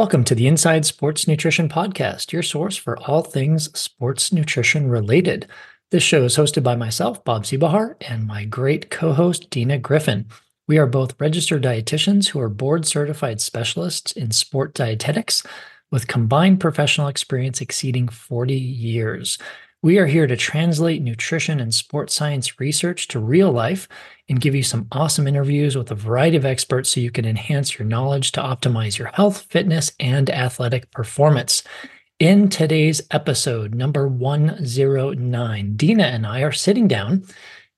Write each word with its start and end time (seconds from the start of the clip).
Welcome 0.00 0.24
to 0.24 0.34
the 0.34 0.46
Inside 0.46 0.86
Sports 0.86 1.28
Nutrition 1.28 1.68
Podcast, 1.68 2.32
your 2.32 2.42
source 2.42 2.74
for 2.74 2.98
all 3.00 3.20
things 3.20 3.68
sports 3.78 4.32
nutrition 4.32 4.88
related. 4.88 5.46
This 5.90 6.02
show 6.02 6.24
is 6.24 6.38
hosted 6.38 6.62
by 6.62 6.74
myself, 6.74 7.22
Bob 7.22 7.44
Seebohar, 7.44 7.96
and 8.08 8.26
my 8.26 8.46
great 8.46 8.88
co 8.88 9.12
host, 9.12 9.50
Dina 9.50 9.76
Griffin. 9.76 10.24
We 10.66 10.78
are 10.78 10.86
both 10.86 11.20
registered 11.20 11.64
dietitians 11.64 12.28
who 12.28 12.40
are 12.40 12.48
board 12.48 12.86
certified 12.86 13.42
specialists 13.42 14.12
in 14.12 14.30
sport 14.30 14.72
dietetics 14.72 15.42
with 15.90 16.06
combined 16.08 16.60
professional 16.60 17.08
experience 17.08 17.60
exceeding 17.60 18.08
40 18.08 18.54
years. 18.54 19.36
We 19.82 19.96
are 19.96 20.06
here 20.06 20.26
to 20.26 20.36
translate 20.36 21.00
nutrition 21.00 21.58
and 21.58 21.74
sports 21.74 22.12
science 22.12 22.60
research 22.60 23.08
to 23.08 23.18
real 23.18 23.50
life 23.50 23.88
and 24.28 24.38
give 24.38 24.54
you 24.54 24.62
some 24.62 24.86
awesome 24.92 25.26
interviews 25.26 25.74
with 25.74 25.90
a 25.90 25.94
variety 25.94 26.36
of 26.36 26.44
experts 26.44 26.90
so 26.90 27.00
you 27.00 27.10
can 27.10 27.24
enhance 27.24 27.78
your 27.78 27.88
knowledge 27.88 28.32
to 28.32 28.42
optimize 28.42 28.98
your 28.98 29.08
health, 29.08 29.46
fitness, 29.48 29.92
and 29.98 30.28
athletic 30.28 30.90
performance. 30.90 31.62
In 32.18 32.50
today's 32.50 33.00
episode, 33.10 33.74
number 33.74 34.06
109, 34.06 35.76
Dina 35.76 36.04
and 36.04 36.26
I 36.26 36.42
are 36.42 36.52
sitting 36.52 36.86
down 36.86 37.24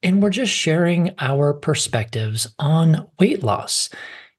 and 0.03 0.21
we're 0.21 0.31
just 0.31 0.53
sharing 0.53 1.15
our 1.21 1.55
perspectives 1.55 2.53
on 2.59 3.07
weight 3.21 3.45
loss. 3.45 3.91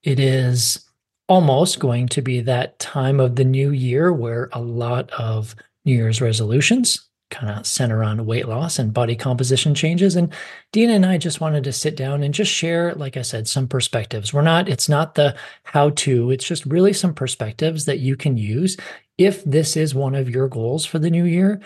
It 0.02 0.20
is 0.20 0.86
almost 1.30 1.78
going 1.78 2.08
to 2.08 2.20
be 2.20 2.42
that 2.42 2.78
time 2.78 3.20
of 3.20 3.36
the 3.36 3.44
new 3.46 3.70
year 3.70 4.12
where 4.12 4.50
a 4.52 4.60
lot 4.60 5.10
of 5.12 5.56
New 5.86 5.94
Year's 5.94 6.20
resolutions 6.20 7.08
kind 7.34 7.50
of 7.50 7.66
center 7.66 8.04
on 8.04 8.26
weight 8.26 8.46
loss 8.46 8.78
and 8.78 8.94
body 8.94 9.16
composition 9.16 9.74
changes. 9.74 10.14
And 10.14 10.32
Dina 10.72 10.92
and 10.92 11.04
I 11.04 11.18
just 11.18 11.40
wanted 11.40 11.64
to 11.64 11.72
sit 11.72 11.96
down 11.96 12.22
and 12.22 12.32
just 12.32 12.50
share, 12.50 12.94
like 12.94 13.16
I 13.16 13.22
said, 13.22 13.48
some 13.48 13.66
perspectives. 13.66 14.32
We're 14.32 14.42
not, 14.42 14.68
it's 14.68 14.88
not 14.88 15.16
the 15.16 15.36
how 15.64 15.90
to, 15.90 16.30
it's 16.30 16.46
just 16.46 16.64
really 16.64 16.92
some 16.92 17.12
perspectives 17.12 17.86
that 17.86 17.98
you 17.98 18.16
can 18.16 18.36
use 18.36 18.76
if 19.18 19.44
this 19.44 19.76
is 19.76 19.94
one 19.94 20.14
of 20.14 20.30
your 20.30 20.48
goals 20.48 20.86
for 20.86 20.98
the 20.98 21.10
new 21.10 21.24
year. 21.24 21.60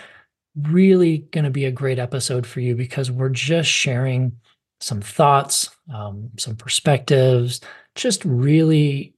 Really 0.57 1.19
going 1.19 1.45
to 1.45 1.51
be 1.51 1.67
a 1.67 1.71
great 1.71 1.99
episode 1.99 2.47
for 2.47 2.61
you 2.61 2.75
because 2.75 3.11
we're 3.11 3.29
just 3.29 3.71
sharing 3.71 4.33
some 4.81 5.01
thoughts, 5.01 5.71
um, 5.93 6.31
some 6.39 6.57
perspectives, 6.57 7.61
just 7.95 8.25
really 8.25 9.13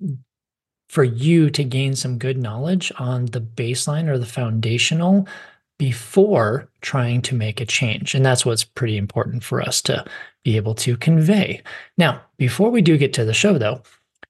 for 0.88 1.04
you 1.04 1.50
to 1.50 1.62
gain 1.62 1.94
some 1.94 2.18
good 2.18 2.36
knowledge 2.36 2.90
on 2.98 3.26
the 3.26 3.40
baseline 3.40 4.08
or 4.08 4.18
the 4.18 4.26
foundational 4.26 5.28
before 5.80 6.68
trying 6.82 7.22
to 7.22 7.34
make 7.34 7.58
a 7.58 7.64
change. 7.64 8.14
And 8.14 8.22
that's 8.22 8.44
what's 8.44 8.64
pretty 8.64 8.98
important 8.98 9.42
for 9.42 9.62
us 9.62 9.80
to 9.80 10.04
be 10.44 10.58
able 10.58 10.74
to 10.74 10.94
convey. 10.94 11.62
Now, 11.96 12.20
before 12.36 12.68
we 12.68 12.82
do 12.82 12.98
get 12.98 13.14
to 13.14 13.24
the 13.24 13.32
show, 13.32 13.56
though, 13.56 13.80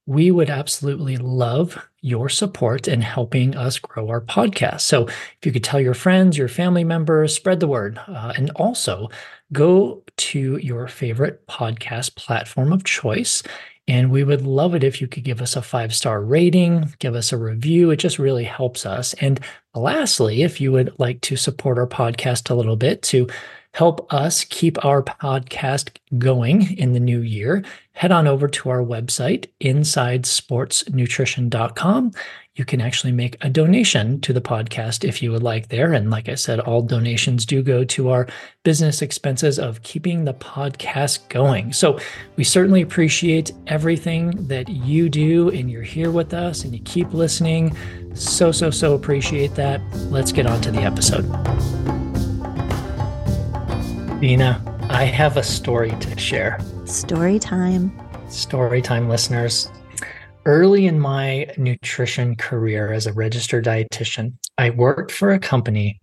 we 0.06 0.30
would 0.30 0.48
absolutely 0.48 1.16
love 1.16 1.84
your 2.02 2.28
support 2.28 2.86
in 2.86 3.02
helping 3.02 3.56
us 3.56 3.80
grow 3.80 4.08
our 4.10 4.20
podcast. 4.20 4.82
So 4.82 5.08
if 5.08 5.38
you 5.42 5.50
could 5.50 5.64
tell 5.64 5.80
your 5.80 5.92
friends, 5.92 6.38
your 6.38 6.46
family 6.46 6.84
members, 6.84 7.34
spread 7.34 7.58
the 7.58 7.66
word, 7.66 7.98
uh, 8.06 8.32
and 8.36 8.50
also 8.50 9.08
go 9.52 10.04
to 10.18 10.56
your 10.58 10.86
favorite 10.86 11.44
podcast 11.48 12.14
platform 12.14 12.72
of 12.72 12.84
choice 12.84 13.42
and 13.91 14.10
we 14.12 14.22
would 14.22 14.42
love 14.42 14.77
it 14.77 14.84
if 14.84 15.00
you 15.00 15.08
could 15.08 15.24
give 15.24 15.42
us 15.42 15.56
a 15.56 15.62
five 15.62 15.92
star 15.92 16.22
rating, 16.22 16.94
give 17.00 17.16
us 17.16 17.33
a 17.33 17.36
review. 17.36 17.91
It 17.91 17.97
just 17.97 18.20
really 18.20 18.44
helps 18.44 18.86
us. 18.86 19.14
And 19.14 19.41
lastly, 19.74 20.42
if 20.42 20.60
you 20.60 20.70
would 20.70 20.94
like 21.00 21.20
to 21.22 21.34
support 21.34 21.77
our 21.77 21.88
podcast 21.88 22.50
a 22.50 22.55
little 22.55 22.77
bit 22.77 23.02
to 23.02 23.27
help 23.74 24.06
us 24.12 24.44
keep 24.44 24.84
our 24.84 25.02
podcast 25.02 25.97
going 26.19 26.78
in 26.78 26.92
the 26.92 27.00
new 27.00 27.20
year, 27.20 27.64
head 27.91 28.12
on 28.12 28.28
over 28.28 28.47
to 28.47 28.70
our 28.70 28.84
website, 28.84 29.47
insidesportsnutrition.com 29.60 32.12
you 32.61 32.64
can 32.66 32.83
actually 32.83 33.11
make 33.11 33.39
a 33.41 33.48
donation 33.48 34.20
to 34.20 34.34
the 34.34 34.41
podcast 34.42 35.03
if 35.03 35.22
you 35.22 35.33
would 35.33 35.42
like 35.42 35.69
there. 35.69 35.94
And 35.94 36.11
like 36.11 36.28
I 36.28 36.34
said, 36.34 36.61
all 36.61 36.83
donations 36.83 37.47
do 37.47 37.62
go 37.62 37.84
to 37.84 38.11
our 38.11 38.28
business 38.64 39.00
expenses 39.00 39.58
of 39.58 39.83
keeping 39.83 40.26
the 40.26 40.34
podcast 40.34 41.26
going. 41.31 41.72
So 41.72 41.99
we 42.37 42.44
certainly 42.44 42.82
appreciate 42.82 43.53
everything 43.66 44.47
that 44.49 44.69
you 44.69 45.09
do 45.09 45.49
and 45.49 45.70
you're 45.70 45.81
here 45.81 46.10
with 46.10 46.34
us 46.34 46.62
and 46.65 46.75
you 46.75 46.82
keep 46.82 47.15
listening. 47.15 47.75
So, 48.15 48.53
so, 48.53 48.70
so 48.70 48.93
appreciate 48.93 49.54
that. 49.54 49.81
Let's 50.10 50.31
get 50.31 50.44
on 50.44 50.60
to 50.60 50.70
the 50.70 50.82
episode. 50.82 51.25
Dina, 54.20 54.62
I 54.91 55.04
have 55.04 55.38
a 55.38 55.43
story 55.43 55.93
to 55.93 56.19
share. 56.19 56.60
Story 56.84 57.38
time. 57.38 57.99
Story 58.28 58.82
time, 58.82 59.09
listeners 59.09 59.70
early 60.46 60.86
in 60.86 60.98
my 60.98 61.46
nutrition 61.56 62.36
career 62.36 62.92
as 62.92 63.06
a 63.06 63.12
registered 63.12 63.64
dietitian, 63.64 64.34
I 64.58 64.70
worked 64.70 65.12
for 65.12 65.30
a 65.30 65.38
company 65.38 66.00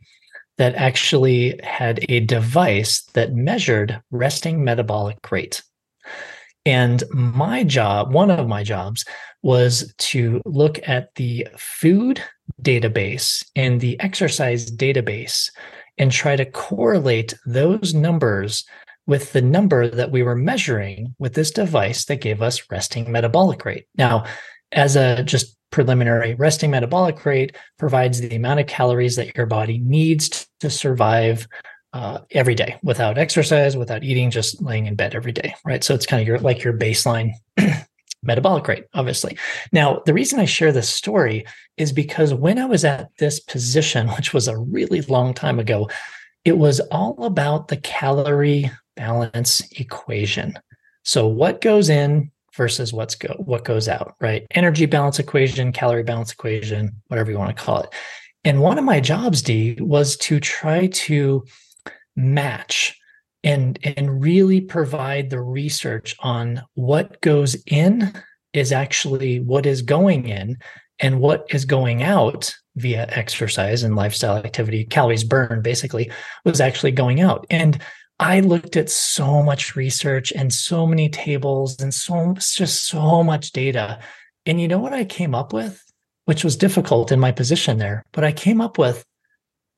that 0.57 0.75
actually 0.75 1.59
had 1.63 2.03
a 2.09 2.21
device 2.21 3.03
that 3.13 3.33
measured 3.33 4.01
resting 4.11 4.63
metabolic 4.63 5.17
rate. 5.31 5.61
And 6.65 7.03
my 7.11 7.63
job, 7.63 8.11
one 8.11 8.31
of 8.31 8.47
my 8.47 8.63
jobs, 8.63 9.05
was 9.43 9.93
to 9.97 10.41
look 10.45 10.79
at 10.87 11.15
the 11.15 11.47
food 11.57 12.21
database 12.61 13.45
and 13.55 13.79
the 13.79 13.99
exercise 13.99 14.69
database 14.69 15.49
and 15.97 16.11
try 16.11 16.35
to 16.35 16.45
correlate 16.45 17.33
those 17.45 17.93
numbers 17.93 18.65
with 19.07 19.31
the 19.31 19.41
number 19.41 19.87
that 19.89 20.11
we 20.11 20.21
were 20.21 20.35
measuring 20.35 21.15
with 21.17 21.33
this 21.33 21.49
device 21.49 22.05
that 22.05 22.21
gave 22.21 22.41
us 22.41 22.69
resting 22.69 23.11
metabolic 23.11 23.65
rate. 23.65 23.87
Now, 23.97 24.25
as 24.73 24.95
a 24.95 25.23
just 25.23 25.57
preliminary, 25.71 26.35
resting 26.35 26.71
metabolic 26.71 27.25
rate 27.25 27.55
provides 27.79 28.19
the 28.19 28.35
amount 28.35 28.59
of 28.59 28.67
calories 28.67 29.15
that 29.15 29.35
your 29.35 29.45
body 29.45 29.79
needs 29.79 30.47
to 30.59 30.69
survive 30.69 31.47
uh, 31.93 32.19
every 32.31 32.53
day 32.53 32.77
without 32.83 33.17
exercise, 33.17 33.77
without 33.77 34.03
eating, 34.03 34.29
just 34.29 34.61
laying 34.61 34.85
in 34.85 34.95
bed 34.95 35.15
every 35.15 35.31
day, 35.31 35.55
right? 35.65 35.83
So 35.83 35.95
it's 35.95 36.05
kind 36.05 36.21
of 36.21 36.27
your 36.27 36.39
like 36.39 36.63
your 36.63 36.77
baseline 36.77 37.31
metabolic 38.23 38.67
rate, 38.67 38.85
obviously. 38.93 39.37
Now, 39.71 40.01
the 40.05 40.13
reason 40.13 40.39
I 40.39 40.45
share 40.45 40.71
this 40.71 40.89
story 40.89 41.45
is 41.77 41.93
because 41.93 42.33
when 42.33 42.59
I 42.59 42.65
was 42.65 42.83
at 42.83 43.09
this 43.19 43.39
position, 43.39 44.07
which 44.15 44.33
was 44.33 44.47
a 44.47 44.57
really 44.57 45.01
long 45.01 45.33
time 45.33 45.59
ago, 45.59 45.89
it 46.43 46.57
was 46.57 46.79
all 46.91 47.23
about 47.23 47.69
the 47.69 47.77
calorie 47.77 48.69
balance 48.97 49.61
equation. 49.79 50.59
So 51.03 51.27
what 51.27 51.61
goes 51.61 51.87
in 51.89 52.31
versus 52.55 52.91
what's 52.91 53.15
go 53.15 53.33
what 53.37 53.63
goes 53.63 53.87
out, 53.87 54.15
right? 54.19 54.45
Energy 54.51 54.85
balance 54.85 55.19
equation, 55.19 55.71
calorie 55.71 56.03
balance 56.03 56.33
equation, 56.33 56.91
whatever 57.07 57.31
you 57.31 57.37
want 57.37 57.55
to 57.55 57.63
call 57.63 57.81
it. 57.81 57.89
And 58.43 58.61
one 58.61 58.77
of 58.77 58.83
my 58.83 58.99
jobs, 58.99 59.41
D, 59.41 59.77
was 59.79 60.17
to 60.17 60.39
try 60.39 60.87
to 60.87 61.45
match 62.15 62.99
and 63.43 63.79
and 63.83 64.21
really 64.21 64.59
provide 64.59 65.29
the 65.29 65.39
research 65.39 66.15
on 66.19 66.61
what 66.73 67.21
goes 67.21 67.55
in 67.67 68.11
is 68.53 68.71
actually 68.71 69.39
what 69.39 69.65
is 69.65 69.81
going 69.81 70.27
in 70.27 70.57
and 70.99 71.19
what 71.19 71.45
is 71.51 71.63
going 71.63 72.01
out 72.01 72.53
via 72.75 73.07
exercise 73.09 73.83
and 73.83 73.95
lifestyle 73.95 74.37
activity 74.37 74.83
calories 74.83 75.23
burned 75.23 75.63
basically 75.63 76.11
was 76.43 76.59
actually 76.59 76.91
going 76.91 77.21
out 77.21 77.45
and 77.49 77.81
I 78.19 78.39
looked 78.39 78.75
at 78.75 78.89
so 78.89 79.43
much 79.43 79.75
research 79.75 80.31
and 80.31 80.51
so 80.51 80.87
many 80.87 81.09
tables 81.09 81.79
and 81.79 81.93
so 81.93 82.33
just 82.33 82.85
so 82.85 83.23
much 83.23 83.51
data. 83.51 83.99
And 84.45 84.59
you 84.59 84.67
know 84.67 84.79
what 84.79 84.93
I 84.93 85.05
came 85.05 85.35
up 85.35 85.53
with, 85.53 85.83
which 86.25 86.43
was 86.43 86.57
difficult 86.57 87.11
in 87.11 87.19
my 87.19 87.31
position 87.31 87.77
there, 87.77 88.03
but 88.13 88.23
I 88.23 88.31
came 88.31 88.59
up 88.59 88.77
with 88.79 89.05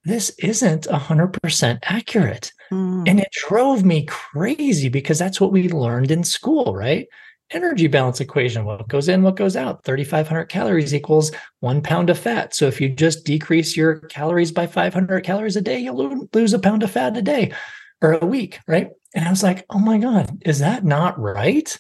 this 0.06 0.30
isn't 0.40 0.84
100% 0.84 1.80
accurate. 1.84 2.54
Mm. 2.72 3.10
And 3.10 3.20
it 3.20 3.28
drove 3.32 3.84
me 3.84 4.06
crazy 4.06 4.88
because 4.88 5.20
that's 5.20 5.42
what 5.42 5.52
we 5.52 5.68
learned 5.68 6.10
in 6.10 6.24
school, 6.24 6.74
right? 6.74 7.08
Energy 7.52 7.88
balance 7.88 8.22
equation 8.22 8.64
what 8.64 8.88
goes 8.88 9.10
in, 9.10 9.24
what 9.24 9.36
goes 9.36 9.58
out. 9.58 9.84
3,500 9.84 10.46
calories 10.46 10.94
equals 10.94 11.32
one 11.60 11.82
pound 11.82 12.10
of 12.10 12.18
fat. 12.18 12.56
So 12.56 12.68
if 12.68 12.80
you 12.80 12.88
just 12.88 13.26
decrease 13.26 13.76
your 13.76 13.96
calories 14.02 14.52
by 14.52 14.68
500 14.68 15.26
calories 15.26 15.58
a 15.58 15.62
day, 15.62 15.80
you'll 15.80 16.30
lose 16.32 16.54
a 16.54 16.60
pound 16.60 16.84
of 16.84 16.92
fat 16.92 17.18
a 17.18 17.22
day 17.22 17.52
or 18.02 18.14
a 18.14 18.26
week, 18.26 18.60
right? 18.68 18.90
And 19.16 19.28
I 19.28 19.30
was 19.30 19.44
like, 19.44 19.66
oh 19.70 19.80
my 19.80 19.98
God, 19.98 20.42
is 20.46 20.60
that 20.60 20.86
not 20.86 21.20
right? 21.20 21.78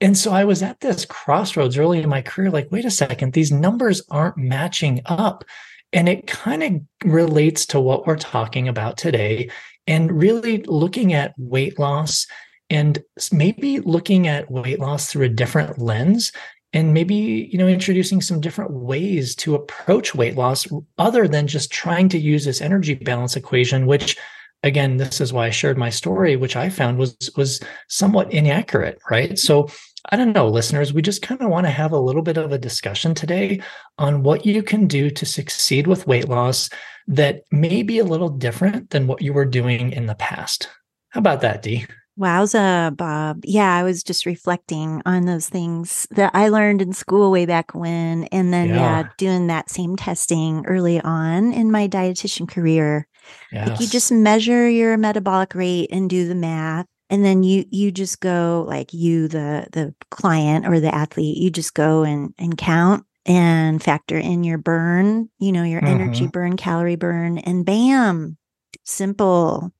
And 0.00 0.16
so 0.16 0.32
I 0.32 0.44
was 0.44 0.62
at 0.62 0.80
this 0.80 1.04
crossroads 1.04 1.78
early 1.78 2.00
in 2.00 2.08
my 2.08 2.22
career, 2.22 2.50
like, 2.50 2.68
wait 2.70 2.84
a 2.84 2.90
second, 2.90 3.32
these 3.32 3.52
numbers 3.52 4.02
aren't 4.10 4.36
matching 4.36 5.00
up. 5.06 5.44
And 5.92 6.08
it 6.08 6.26
kind 6.26 6.62
of 6.62 7.08
relates 7.08 7.66
to 7.66 7.80
what 7.80 8.06
we're 8.06 8.16
talking 8.16 8.66
about 8.66 8.96
today 8.96 9.50
and 9.86 10.10
really 10.10 10.62
looking 10.62 11.12
at 11.12 11.34
weight 11.36 11.78
loss 11.78 12.26
and 12.70 13.02
maybe 13.30 13.80
looking 13.80 14.26
at 14.26 14.50
weight 14.50 14.80
loss 14.80 15.10
through 15.10 15.26
a 15.26 15.28
different 15.28 15.78
lens 15.78 16.32
and 16.72 16.94
maybe 16.94 17.48
you 17.52 17.58
know 17.58 17.68
introducing 17.68 18.20
some 18.20 18.40
different 18.40 18.70
ways 18.70 19.34
to 19.36 19.54
approach 19.54 20.14
weight 20.14 20.36
loss 20.36 20.66
other 20.98 21.28
than 21.28 21.46
just 21.46 21.70
trying 21.70 22.08
to 22.08 22.18
use 22.18 22.44
this 22.44 22.60
energy 22.60 22.94
balance 22.94 23.36
equation 23.36 23.86
which 23.86 24.16
again, 24.62 24.96
this 24.96 25.20
is 25.20 25.32
why 25.32 25.46
I 25.46 25.50
shared 25.50 25.78
my 25.78 25.90
story, 25.90 26.36
which 26.36 26.56
I 26.56 26.68
found 26.68 26.98
was 26.98 27.16
was 27.36 27.60
somewhat 27.88 28.32
inaccurate, 28.32 28.98
right? 29.10 29.38
So 29.38 29.68
I 30.10 30.16
don't 30.16 30.32
know, 30.32 30.48
listeners, 30.48 30.92
we 30.92 31.02
just 31.02 31.22
kind 31.22 31.40
of 31.40 31.48
want 31.48 31.66
to 31.66 31.70
have 31.70 31.92
a 31.92 31.98
little 31.98 32.22
bit 32.22 32.36
of 32.36 32.50
a 32.50 32.58
discussion 32.58 33.14
today 33.14 33.60
on 33.98 34.22
what 34.22 34.44
you 34.44 34.62
can 34.62 34.86
do 34.88 35.10
to 35.10 35.26
succeed 35.26 35.86
with 35.86 36.06
weight 36.06 36.28
loss 36.28 36.70
that 37.06 37.42
may 37.50 37.82
be 37.82 37.98
a 37.98 38.04
little 38.04 38.28
different 38.28 38.90
than 38.90 39.06
what 39.06 39.22
you 39.22 39.32
were 39.32 39.44
doing 39.44 39.92
in 39.92 40.06
the 40.06 40.14
past. 40.16 40.68
How 41.10 41.20
about 41.20 41.42
that, 41.42 41.62
Dee? 41.62 41.86
Wowza, 42.18 42.94
Bob. 42.96 43.42
Yeah, 43.44 43.74
I 43.74 43.82
was 43.82 44.02
just 44.02 44.26
reflecting 44.26 45.02
on 45.06 45.24
those 45.24 45.48
things 45.48 46.06
that 46.10 46.30
I 46.34 46.48
learned 46.48 46.82
in 46.82 46.92
school 46.92 47.30
way 47.30 47.46
back 47.46 47.74
when. 47.74 48.24
And 48.24 48.52
then, 48.52 48.68
yeah, 48.68 48.74
yeah 48.74 49.08
doing 49.16 49.46
that 49.46 49.70
same 49.70 49.96
testing 49.96 50.64
early 50.66 51.00
on 51.00 51.52
in 51.52 51.70
my 51.70 51.88
dietitian 51.88 52.48
career. 52.48 53.06
Yes. 53.50 53.68
Like 53.68 53.80
you 53.80 53.86
just 53.86 54.12
measure 54.12 54.68
your 54.68 54.96
metabolic 54.98 55.54
rate 55.54 55.88
and 55.90 56.10
do 56.10 56.28
the 56.28 56.34
math. 56.34 56.86
And 57.08 57.24
then 57.24 57.42
you 57.42 57.66
you 57.70 57.92
just 57.92 58.20
go 58.20 58.64
like 58.66 58.94
you 58.94 59.28
the 59.28 59.66
the 59.72 59.94
client 60.10 60.66
or 60.66 60.80
the 60.80 60.94
athlete, 60.94 61.36
you 61.36 61.50
just 61.50 61.74
go 61.74 62.04
and 62.04 62.32
and 62.38 62.56
count 62.56 63.04
and 63.26 63.82
factor 63.82 64.16
in 64.16 64.44
your 64.44 64.58
burn, 64.58 65.28
you 65.38 65.52
know, 65.52 65.62
your 65.62 65.82
mm-hmm. 65.82 66.00
energy 66.00 66.26
burn, 66.26 66.56
calorie 66.56 66.96
burn, 66.96 67.38
and 67.38 67.66
bam, 67.66 68.38
simple. 68.84 69.70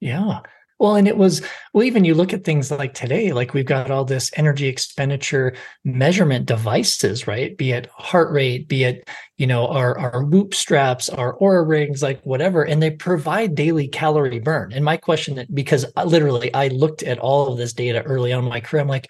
Yeah. 0.00 0.40
Well, 0.82 0.96
and 0.96 1.06
it 1.06 1.16
was, 1.16 1.42
well, 1.72 1.84
even 1.84 2.04
you 2.04 2.16
look 2.16 2.32
at 2.32 2.42
things 2.42 2.72
like 2.72 2.92
today, 2.92 3.32
like 3.32 3.54
we've 3.54 3.64
got 3.64 3.92
all 3.92 4.04
this 4.04 4.32
energy 4.34 4.66
expenditure 4.66 5.54
measurement 5.84 6.46
devices, 6.46 7.28
right? 7.28 7.56
Be 7.56 7.70
it 7.70 7.86
heart 7.94 8.32
rate, 8.32 8.66
be 8.66 8.82
it, 8.82 9.08
you 9.38 9.46
know, 9.46 9.68
our, 9.68 9.96
our 9.96 10.24
whoop 10.24 10.54
straps, 10.54 11.08
our 11.08 11.38
Oura 11.38 11.64
rings, 11.64 12.02
like 12.02 12.20
whatever, 12.22 12.64
and 12.64 12.82
they 12.82 12.90
provide 12.90 13.54
daily 13.54 13.86
calorie 13.86 14.40
burn. 14.40 14.72
And 14.72 14.84
my 14.84 14.96
question, 14.96 15.36
that 15.36 15.54
because 15.54 15.86
literally 16.04 16.52
I 16.52 16.66
looked 16.66 17.04
at 17.04 17.20
all 17.20 17.52
of 17.52 17.58
this 17.58 17.72
data 17.72 18.02
early 18.02 18.32
on 18.32 18.42
in 18.42 18.50
my 18.50 18.58
career, 18.58 18.82
I'm 18.82 18.88
like, 18.88 19.08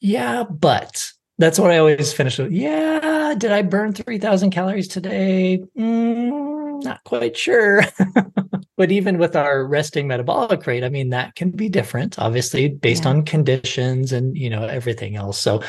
yeah, 0.00 0.44
but 0.44 1.12
that's 1.36 1.58
what 1.58 1.70
I 1.70 1.76
always 1.76 2.14
finish 2.14 2.38
with. 2.38 2.52
Yeah, 2.52 3.34
did 3.36 3.52
I 3.52 3.60
burn 3.60 3.92
3000 3.92 4.48
calories 4.48 4.88
today? 4.88 5.62
Mm, 5.76 6.82
not 6.82 7.04
quite 7.04 7.36
sure. 7.36 7.84
but 8.82 8.90
even 8.90 9.16
with 9.16 9.36
our 9.36 9.64
resting 9.64 10.08
metabolic 10.08 10.66
rate 10.66 10.82
i 10.82 10.88
mean 10.88 11.10
that 11.10 11.36
can 11.36 11.52
be 11.52 11.68
different 11.68 12.18
obviously 12.18 12.68
based 12.68 13.04
yeah. 13.04 13.10
on 13.10 13.24
conditions 13.24 14.10
and 14.12 14.36
you 14.36 14.50
know 14.50 14.64
everything 14.64 15.14
else. 15.16 15.40
So 15.40 15.62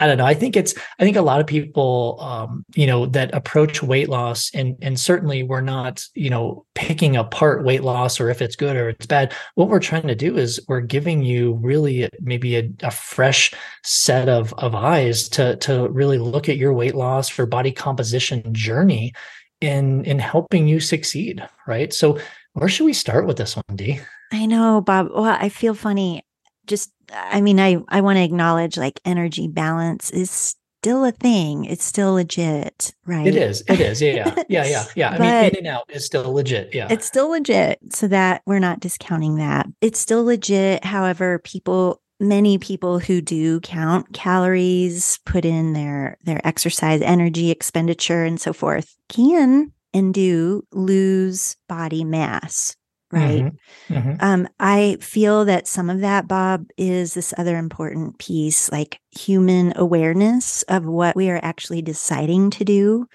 i 0.00 0.08
don't 0.08 0.18
know. 0.18 0.26
I 0.26 0.34
think 0.34 0.56
it's 0.56 0.74
i 0.98 1.04
think 1.04 1.16
a 1.16 1.22
lot 1.22 1.40
of 1.40 1.46
people 1.46 2.18
um, 2.20 2.64
you 2.74 2.86
know 2.86 3.06
that 3.06 3.32
approach 3.34 3.82
weight 3.82 4.08
loss 4.08 4.50
and 4.54 4.76
and 4.82 4.98
certainly 4.98 5.42
we're 5.42 5.60
not 5.60 6.04
you 6.14 6.30
know 6.30 6.64
picking 6.74 7.16
apart 7.16 7.64
weight 7.64 7.84
loss 7.84 8.18
or 8.18 8.28
if 8.30 8.42
it's 8.42 8.56
good 8.56 8.76
or 8.76 8.88
it's 8.88 9.06
bad. 9.06 9.34
What 9.54 9.68
we're 9.68 9.78
trying 9.90 10.08
to 10.08 10.14
do 10.14 10.36
is 10.36 10.58
we're 10.66 10.80
giving 10.80 11.22
you 11.22 11.54
really 11.62 12.08
maybe 12.20 12.56
a, 12.56 12.68
a 12.82 12.90
fresh 12.90 13.52
set 13.84 14.28
of 14.28 14.52
of 14.54 14.74
eyes 14.74 15.28
to 15.30 15.56
to 15.56 15.88
really 15.88 16.18
look 16.18 16.48
at 16.48 16.56
your 16.56 16.72
weight 16.72 16.96
loss 16.96 17.28
for 17.28 17.46
body 17.46 17.72
composition 17.72 18.52
journey 18.52 19.12
in 19.60 20.04
in 20.04 20.18
helping 20.18 20.66
you 20.66 20.80
succeed 20.80 21.46
right? 21.66 21.92
So 21.92 22.18
where 22.54 22.68
should 22.68 22.84
we 22.84 22.92
start 22.92 23.26
with 23.26 23.36
this 23.36 23.56
one, 23.56 23.76
Dee? 23.76 24.00
I 24.32 24.46
know, 24.46 24.80
Bob. 24.80 25.10
Well, 25.12 25.24
I 25.24 25.48
feel 25.48 25.74
funny. 25.74 26.22
Just, 26.66 26.92
I 27.12 27.40
mean, 27.40 27.60
I, 27.60 27.78
I 27.88 28.00
want 28.00 28.16
to 28.16 28.22
acknowledge 28.22 28.76
like 28.76 29.00
energy 29.04 29.48
balance 29.48 30.10
is 30.10 30.56
still 30.84 31.04
a 31.04 31.12
thing. 31.12 31.64
It's 31.64 31.84
still 31.84 32.14
legit, 32.14 32.94
right? 33.06 33.26
It 33.26 33.36
is. 33.36 33.62
It 33.68 33.80
is. 33.80 34.00
Yeah. 34.00 34.14
Yeah. 34.14 34.34
Yeah. 34.48 34.66
Yeah. 34.66 34.84
yeah. 34.94 35.10
I 35.10 35.18
mean, 35.18 35.50
in 35.50 35.56
and 35.58 35.66
out 35.66 35.84
is 35.88 36.06
still 36.06 36.32
legit. 36.32 36.74
Yeah. 36.74 36.88
It's 36.90 37.06
still 37.06 37.30
legit. 37.30 37.78
So 37.90 38.06
that 38.08 38.42
we're 38.46 38.60
not 38.60 38.80
discounting 38.80 39.36
that. 39.36 39.66
It's 39.80 39.98
still 39.98 40.24
legit. 40.24 40.84
However, 40.84 41.40
people, 41.40 42.00
many 42.20 42.58
people 42.58 42.98
who 42.98 43.20
do 43.20 43.60
count 43.60 44.12
calories, 44.12 45.18
put 45.26 45.44
in 45.44 45.72
their, 45.72 46.18
their 46.24 46.46
exercise 46.46 47.02
energy 47.02 47.50
expenditure 47.50 48.24
and 48.24 48.40
so 48.40 48.52
forth 48.52 48.94
can 49.08 49.72
and 49.94 50.12
do 50.12 50.62
lose 50.72 51.56
body 51.68 52.04
mass 52.04 52.76
right 53.12 53.44
mm-hmm. 53.44 53.94
Mm-hmm. 53.94 54.12
Um, 54.20 54.48
i 54.58 54.98
feel 55.00 55.44
that 55.44 55.68
some 55.68 55.88
of 55.88 56.00
that 56.00 56.26
bob 56.28 56.66
is 56.76 57.14
this 57.14 57.32
other 57.38 57.56
important 57.56 58.18
piece 58.18 58.70
like 58.72 59.00
human 59.10 59.72
awareness 59.76 60.62
of 60.64 60.84
what 60.84 61.16
we 61.16 61.30
are 61.30 61.40
actually 61.42 61.80
deciding 61.80 62.50
to 62.50 62.64
do 62.64 63.06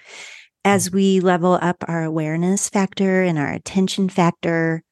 as 0.64 0.88
mm-hmm. 0.88 0.96
we 0.96 1.20
level 1.20 1.58
up 1.60 1.84
our 1.86 2.02
awareness 2.02 2.68
factor 2.68 3.22
and 3.22 3.38
our 3.38 3.52
attention 3.52 4.08
factor 4.08 4.82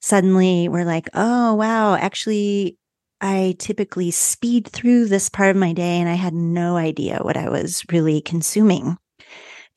suddenly 0.00 0.68
we're 0.68 0.84
like 0.84 1.08
oh 1.14 1.54
wow 1.54 1.94
actually 1.94 2.76
I 3.22 3.54
typically 3.58 4.10
speed 4.10 4.66
through 4.66 5.06
this 5.06 5.28
part 5.28 5.50
of 5.50 5.56
my 5.56 5.74
day 5.74 6.00
and 6.00 6.08
I 6.08 6.14
had 6.14 6.32
no 6.32 6.76
idea 6.76 7.18
what 7.20 7.36
I 7.36 7.50
was 7.50 7.84
really 7.92 8.22
consuming 8.22 8.96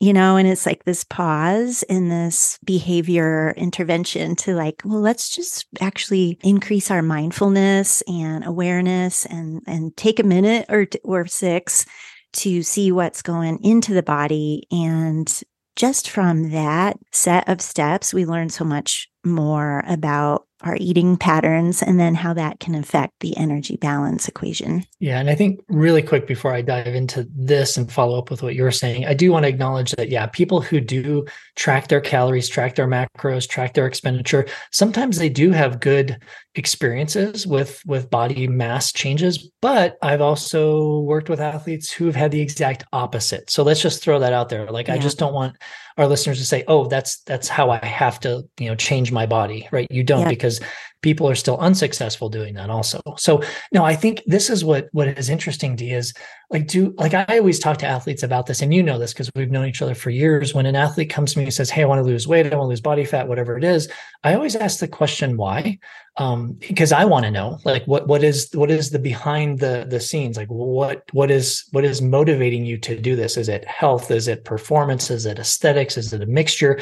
you 0.04 0.12
know, 0.12 0.36
and 0.36 0.50
it's 0.50 0.66
like 0.66 0.84
this 0.84 1.06
pause 1.06 1.82
and 1.84 2.12
this 2.12 2.60
behavior 2.66 3.54
intervention 3.56 4.36
to 4.36 4.54
like, 4.54 4.82
well, 4.84 5.00
let's 5.00 5.30
just 5.30 5.66
actually 5.80 6.38
increase 6.44 6.92
our 6.92 7.02
mindfulness 7.02 8.02
and 8.02 8.46
awareness 8.46 9.26
and, 9.28 9.62
and 9.66 9.96
take 9.96 10.20
a 10.20 10.24
minute 10.24 10.66
or, 10.68 10.88
or 11.06 11.26
six 11.26 11.86
to 12.34 12.64
see 12.64 12.92
what's 12.92 13.22
going 13.22 13.64
into 13.64 13.94
the 13.94 14.04
body. 14.04 14.68
And 14.72 15.42
just 15.78 16.10
from 16.10 16.50
that 16.50 16.98
set 17.14 17.48
of 17.48 17.62
steps, 17.62 18.14
we 18.14 18.26
learn 18.26 18.50
so 18.50 18.66
much 18.66 19.08
more 19.24 19.86
about 19.88 20.48
our 20.64 20.78
eating 20.80 21.18
patterns 21.18 21.82
and 21.82 22.00
then 22.00 22.16
how 22.16 22.34
that 22.34 22.60
can 22.60 22.76
affect 22.76 23.14
the 23.20 23.36
energy 23.38 23.78
balance 23.78 24.28
equation. 24.28 24.84
Yeah. 25.00 25.20
And 25.20 25.30
I 25.30 25.36
think 25.36 25.62
really 25.68 26.02
quick 26.02 26.28
before 26.28 26.54
I 26.54 26.62
dive 26.62 26.96
into 26.96 27.28
this 27.36 27.78
and 27.78 27.92
follow 27.92 28.18
up 28.18 28.30
with 28.30 28.44
what 28.44 28.56
you're 28.56 28.72
saying, 28.72 29.06
I 29.06 29.14
do 29.14 29.32
want 29.32 29.44
to 29.44 29.50
acknowledge 29.50 29.92
that, 29.92 30.10
yeah, 30.10 30.28
people 30.28 30.62
who 30.62 30.80
do 30.80 31.26
track 31.56 31.88
their 31.88 32.02
calories, 32.02 32.50
track 32.50 32.76
their 32.76 32.88
macros, 32.88 33.48
track 33.48 33.74
their 33.74 33.88
expenditure, 33.88 34.46
sometimes 34.72 35.18
they 35.18 35.30
do 35.30 35.52
have 35.52 35.80
good 35.80 36.18
experiences 36.56 37.48
with 37.48 37.82
with 37.88 38.12
body 38.12 38.48
mass 38.48 38.92
changes 38.92 39.50
but 39.60 39.98
i've 40.04 40.22
also 40.22 41.00
worked 41.00 41.28
with 41.28 41.40
athletes 41.40 41.92
who've 41.92 42.16
had 42.16 42.30
the 42.30 42.42
exact 42.42 42.84
opposite 42.94 43.50
so 43.50 43.64
let's 43.64 43.82
just 43.82 44.04
throw 44.04 44.20
that 44.20 44.34
out 44.34 44.50
there 44.50 44.70
like 44.70 44.88
yeah. 44.88 44.94
i 44.94 44.98
just 45.00 45.18
don't 45.18 45.34
want 45.34 45.56
our 45.98 46.08
listeners 46.08 46.40
to 46.40 46.46
say 46.46 46.64
oh 46.68 46.86
that's 46.88 47.22
that's 47.22 47.48
how 47.48 47.70
i 47.70 47.84
have 47.86 48.20
to 48.20 48.44
you 48.60 48.68
know 48.68 48.76
change 48.76 49.12
my 49.12 49.26
body 49.26 49.68
right 49.72 49.88
you 49.90 50.04
don't 50.04 50.22
yeah. 50.22 50.30
because 50.30 50.60
people 51.04 51.30
are 51.30 51.36
still 51.36 51.58
unsuccessful 51.60 52.30
doing 52.30 52.56
that 52.56 52.72
also. 52.72 53.00
So 53.18 53.44
no 53.72 53.84
i 53.84 53.96
think 53.96 54.24
this 54.26 54.50
is 54.50 54.66
what 54.66 54.88
what 54.92 55.08
is 55.08 55.30
interesting 55.30 55.78
to 55.78 55.86
is 55.86 56.14
like 56.50 56.68
do 56.68 56.94
like 56.98 57.14
i 57.14 57.38
always 57.38 57.60
talk 57.60 57.78
to 57.78 57.86
athletes 57.86 58.24
about 58.24 58.46
this 58.46 58.62
and 58.62 58.74
you 58.74 58.82
know 58.82 58.98
this 58.98 59.14
because 59.14 59.30
we've 59.36 59.52
known 59.52 59.68
each 59.68 59.82
other 59.82 59.96
for 59.96 60.10
years. 60.10 60.54
When 60.54 60.66
an 60.66 60.76
athlete 60.76 61.10
comes 61.10 61.34
to 61.34 61.40
me 61.40 61.46
and 61.46 61.54
says 61.54 61.70
hey 61.70 61.84
i 61.84 61.86
want 61.86 62.00
to 62.00 62.04
lose 62.04 62.28
weight 62.28 62.52
i 62.52 62.56
want 62.56 62.66
to 62.66 62.70
lose 62.70 62.82
body 62.82 63.06
fat 63.06 63.28
whatever 63.28 63.58
it 63.58 63.64
is 63.64 63.90
i 64.24 64.34
always 64.34 64.56
ask 64.56 64.80
the 64.80 64.88
question 64.88 65.38
why? 65.38 65.78
Um 66.18 66.54
because 66.54 66.92
i 66.92 67.06
want 67.06 67.26
to 67.26 67.32
know 67.32 67.60
like 67.66 67.84
what 67.86 68.08
what 68.08 68.24
is 68.24 68.50
what 68.54 68.72
is 68.72 68.90
the 68.90 69.00
behind 69.00 69.60
the 69.60 69.86
the 69.90 70.00
scenes? 70.00 70.38
Like 70.38 70.48
what 70.48 71.04
what 71.12 71.30
is 71.32 71.66
what 71.72 71.86
is 71.86 72.02
motivating 72.02 72.66
you 72.66 72.78
to 72.80 73.00
do 73.00 73.16
this? 73.16 73.38
Is 73.38 73.50
it 73.50 73.66
health? 73.66 74.12
Is 74.12 74.28
it 74.28 74.46
performance? 74.46 75.10
Is 75.10 75.26
it 75.26 75.40
aesthetics? 75.40 75.98
Is 75.98 76.14
it 76.14 76.22
a 76.22 76.26
mixture? 76.26 76.80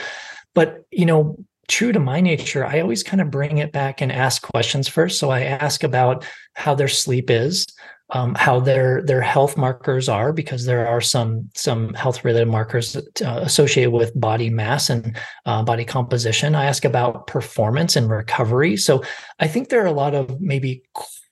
But 0.53 0.85
you 0.91 1.05
know 1.05 1.37
true 1.71 1.93
to 1.93 1.99
my 1.99 2.19
nature, 2.19 2.65
I 2.65 2.81
always 2.81 3.01
kind 3.01 3.21
of 3.21 3.31
bring 3.31 3.59
it 3.59 3.71
back 3.71 4.01
and 4.01 4.11
ask 4.11 4.41
questions 4.41 4.89
first. 4.89 5.17
So 5.19 5.31
I 5.31 5.43
ask 5.43 5.83
about 5.83 6.25
how 6.53 6.75
their 6.75 6.89
sleep 6.89 7.29
is, 7.29 7.65
um, 8.09 8.35
how 8.35 8.59
their 8.59 9.01
their 9.03 9.21
health 9.21 9.55
markers 9.55 10.09
are, 10.09 10.33
because 10.33 10.65
there 10.65 10.85
are 10.85 10.99
some 10.99 11.49
some 11.55 11.93
health 11.93 12.25
related 12.25 12.49
markers 12.49 12.97
uh, 12.97 13.01
associated 13.21 13.91
with 13.91 14.19
body 14.19 14.49
mass 14.49 14.89
and 14.89 15.17
uh, 15.45 15.63
body 15.63 15.85
composition. 15.85 16.55
I 16.55 16.65
ask 16.65 16.83
about 16.83 17.25
performance 17.27 17.95
and 17.95 18.09
recovery. 18.09 18.75
So 18.75 19.01
I 19.39 19.47
think 19.47 19.69
there 19.69 19.81
are 19.81 19.87
a 19.87 19.93
lot 20.03 20.13
of 20.13 20.41
maybe 20.41 20.83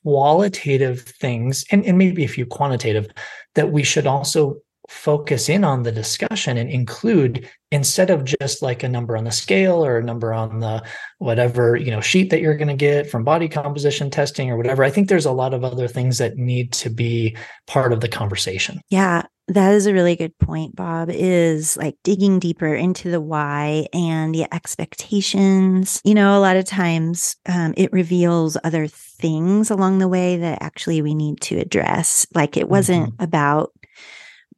qualitative 0.04 1.02
things 1.02 1.66
and, 1.70 1.86
and 1.86 1.98
maybe 1.98 2.24
a 2.24 2.30
few 2.30 2.46
quantitative 2.46 3.08
that 3.56 3.74
we 3.74 3.84
should 3.84 4.08
also 4.08 4.62
focus 4.90 5.50
in 5.50 5.64
on 5.64 5.84
the 5.84 5.92
discussion 5.92 6.58
and 6.58 6.70
include 6.70 7.48
instead 7.72 8.10
of 8.10 8.26
just 8.26 8.62
like 8.62 8.82
a 8.82 8.90
number 8.90 9.16
on 9.16 9.24
the 9.24 9.32
scale 9.32 9.86
or 9.86 10.00
a 10.00 10.04
number 10.04 10.34
on 10.34 10.60
the 10.60 10.84
whatever 11.20 11.76
you 11.76 11.92
know 11.92 12.02
sheet 12.02 12.32
that 12.32 12.42
you're 12.42 12.58
going 12.58 12.68
to 12.68 12.76
get 12.76 13.10
from 13.10 13.24
body 13.24 13.48
composition 13.48 14.10
testing 14.10 14.50
or 14.50 14.58
whatever 14.58 14.84
i 14.84 14.90
think 14.90 15.08
there's 15.08 15.26
a 15.26 15.32
lot 15.32 15.54
of 15.54 15.64
other 15.64 15.88
things 15.88 16.18
that 16.18 16.38
need 16.38 16.72
to 16.72 16.90
be 16.90 17.36
part 17.68 17.94
of 17.94 18.02
the 18.02 18.08
conversation. 18.08 18.82
Yeah 18.90 19.24
that 19.50 19.74
is 19.74 19.88
a 19.88 19.94
really 19.94 20.16
good 20.16 20.38
point 20.38 20.76
bob 20.76 21.10
is 21.12 21.76
like 21.76 21.96
digging 22.04 22.40
deeper 22.40 22.74
into 22.74 23.10
the 23.10 23.20
why 23.20 23.88
and 23.94 24.34
the 24.34 24.52
expectations. 24.54 26.00
You 26.06 26.14
know 26.14 26.38
a 26.38 26.40
lot 26.40 26.56
of 26.56 26.66
times 26.66 27.36
um, 27.48 27.74
it 27.76 27.92
reveals 27.92 28.58
other 28.64 28.88
things 28.88 29.70
along 29.72 29.98
the 29.98 30.08
way 30.08 30.38
that 30.38 30.62
actually 30.62 31.02
we 31.02 31.16
need 31.16 31.42
to 31.42 31.58
address. 31.58 32.28
Like 32.34 32.58
it 32.58 32.70
wasn't 32.70 33.14
mm-hmm. 33.14 33.24
about 33.24 33.72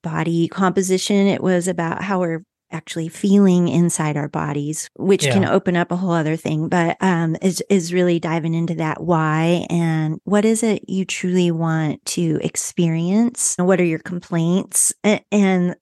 body 0.03 0.47
composition. 0.47 1.27
It 1.27 1.41
was 1.41 1.67
about 1.67 2.03
how 2.03 2.19
we're 2.19 2.43
actually 2.71 3.09
feeling 3.09 3.67
inside 3.67 4.17
our 4.17 4.29
bodies, 4.29 4.89
which 4.95 5.25
yeah. 5.25 5.33
can 5.33 5.45
open 5.45 5.75
up 5.75 5.91
a 5.91 5.95
whole 5.97 6.11
other 6.11 6.35
thing, 6.35 6.69
but 6.69 6.97
um, 7.01 7.35
is, 7.41 7.61
is 7.69 7.93
really 7.93 8.19
diving 8.19 8.53
into 8.53 8.75
that 8.75 9.03
why 9.03 9.65
and 9.69 10.19
what 10.23 10.45
is 10.45 10.63
it 10.63 10.87
you 10.87 11.05
truly 11.05 11.51
want 11.51 12.03
to 12.05 12.39
experience? 12.41 13.55
What 13.57 13.81
are 13.81 13.85
your 13.85 13.99
complaints? 13.99 14.93
And 15.03 15.75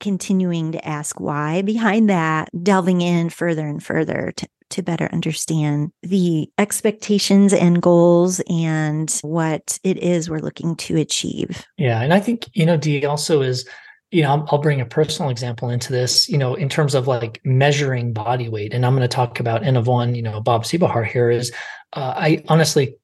continuing 0.00 0.72
to 0.72 0.86
ask 0.86 1.18
why 1.18 1.62
behind 1.62 2.10
that, 2.10 2.50
delving 2.62 3.00
in 3.00 3.30
further 3.30 3.66
and 3.66 3.82
further 3.82 4.32
to, 4.36 4.46
to 4.74 4.82
better 4.82 5.08
understand 5.12 5.90
the 6.02 6.48
expectations 6.58 7.52
and 7.52 7.82
goals 7.82 8.40
and 8.48 9.18
what 9.22 9.78
it 9.82 9.96
is 9.98 10.28
we're 10.28 10.38
looking 10.38 10.76
to 10.76 10.96
achieve. 10.96 11.64
Yeah. 11.78 12.00
And 12.02 12.12
I 12.12 12.20
think, 12.20 12.48
you 12.52 12.66
know, 12.66 12.76
D 12.76 13.04
also 13.04 13.42
is 13.42 13.66
you 14.10 14.22
know, 14.22 14.46
I'll, 14.48 14.58
bring 14.58 14.80
a 14.80 14.86
personal 14.86 15.28
example 15.28 15.70
into 15.70 15.92
this, 15.92 16.28
you 16.28 16.38
know, 16.38 16.54
in 16.54 16.68
terms 16.68 16.94
of 16.94 17.08
like 17.08 17.40
measuring 17.44 18.12
body 18.12 18.48
weight. 18.48 18.72
And 18.72 18.86
I'm 18.86 18.92
going 18.92 19.02
to 19.02 19.08
talk 19.08 19.40
about 19.40 19.64
N 19.64 19.76
of 19.76 19.88
one, 19.88 20.14
you 20.14 20.22
know, 20.22 20.40
Bob 20.40 20.62
Seebohar 20.62 21.04
here 21.04 21.30
is, 21.30 21.50
uh, 21.94 22.14
I 22.16 22.44
honestly, 22.46 22.94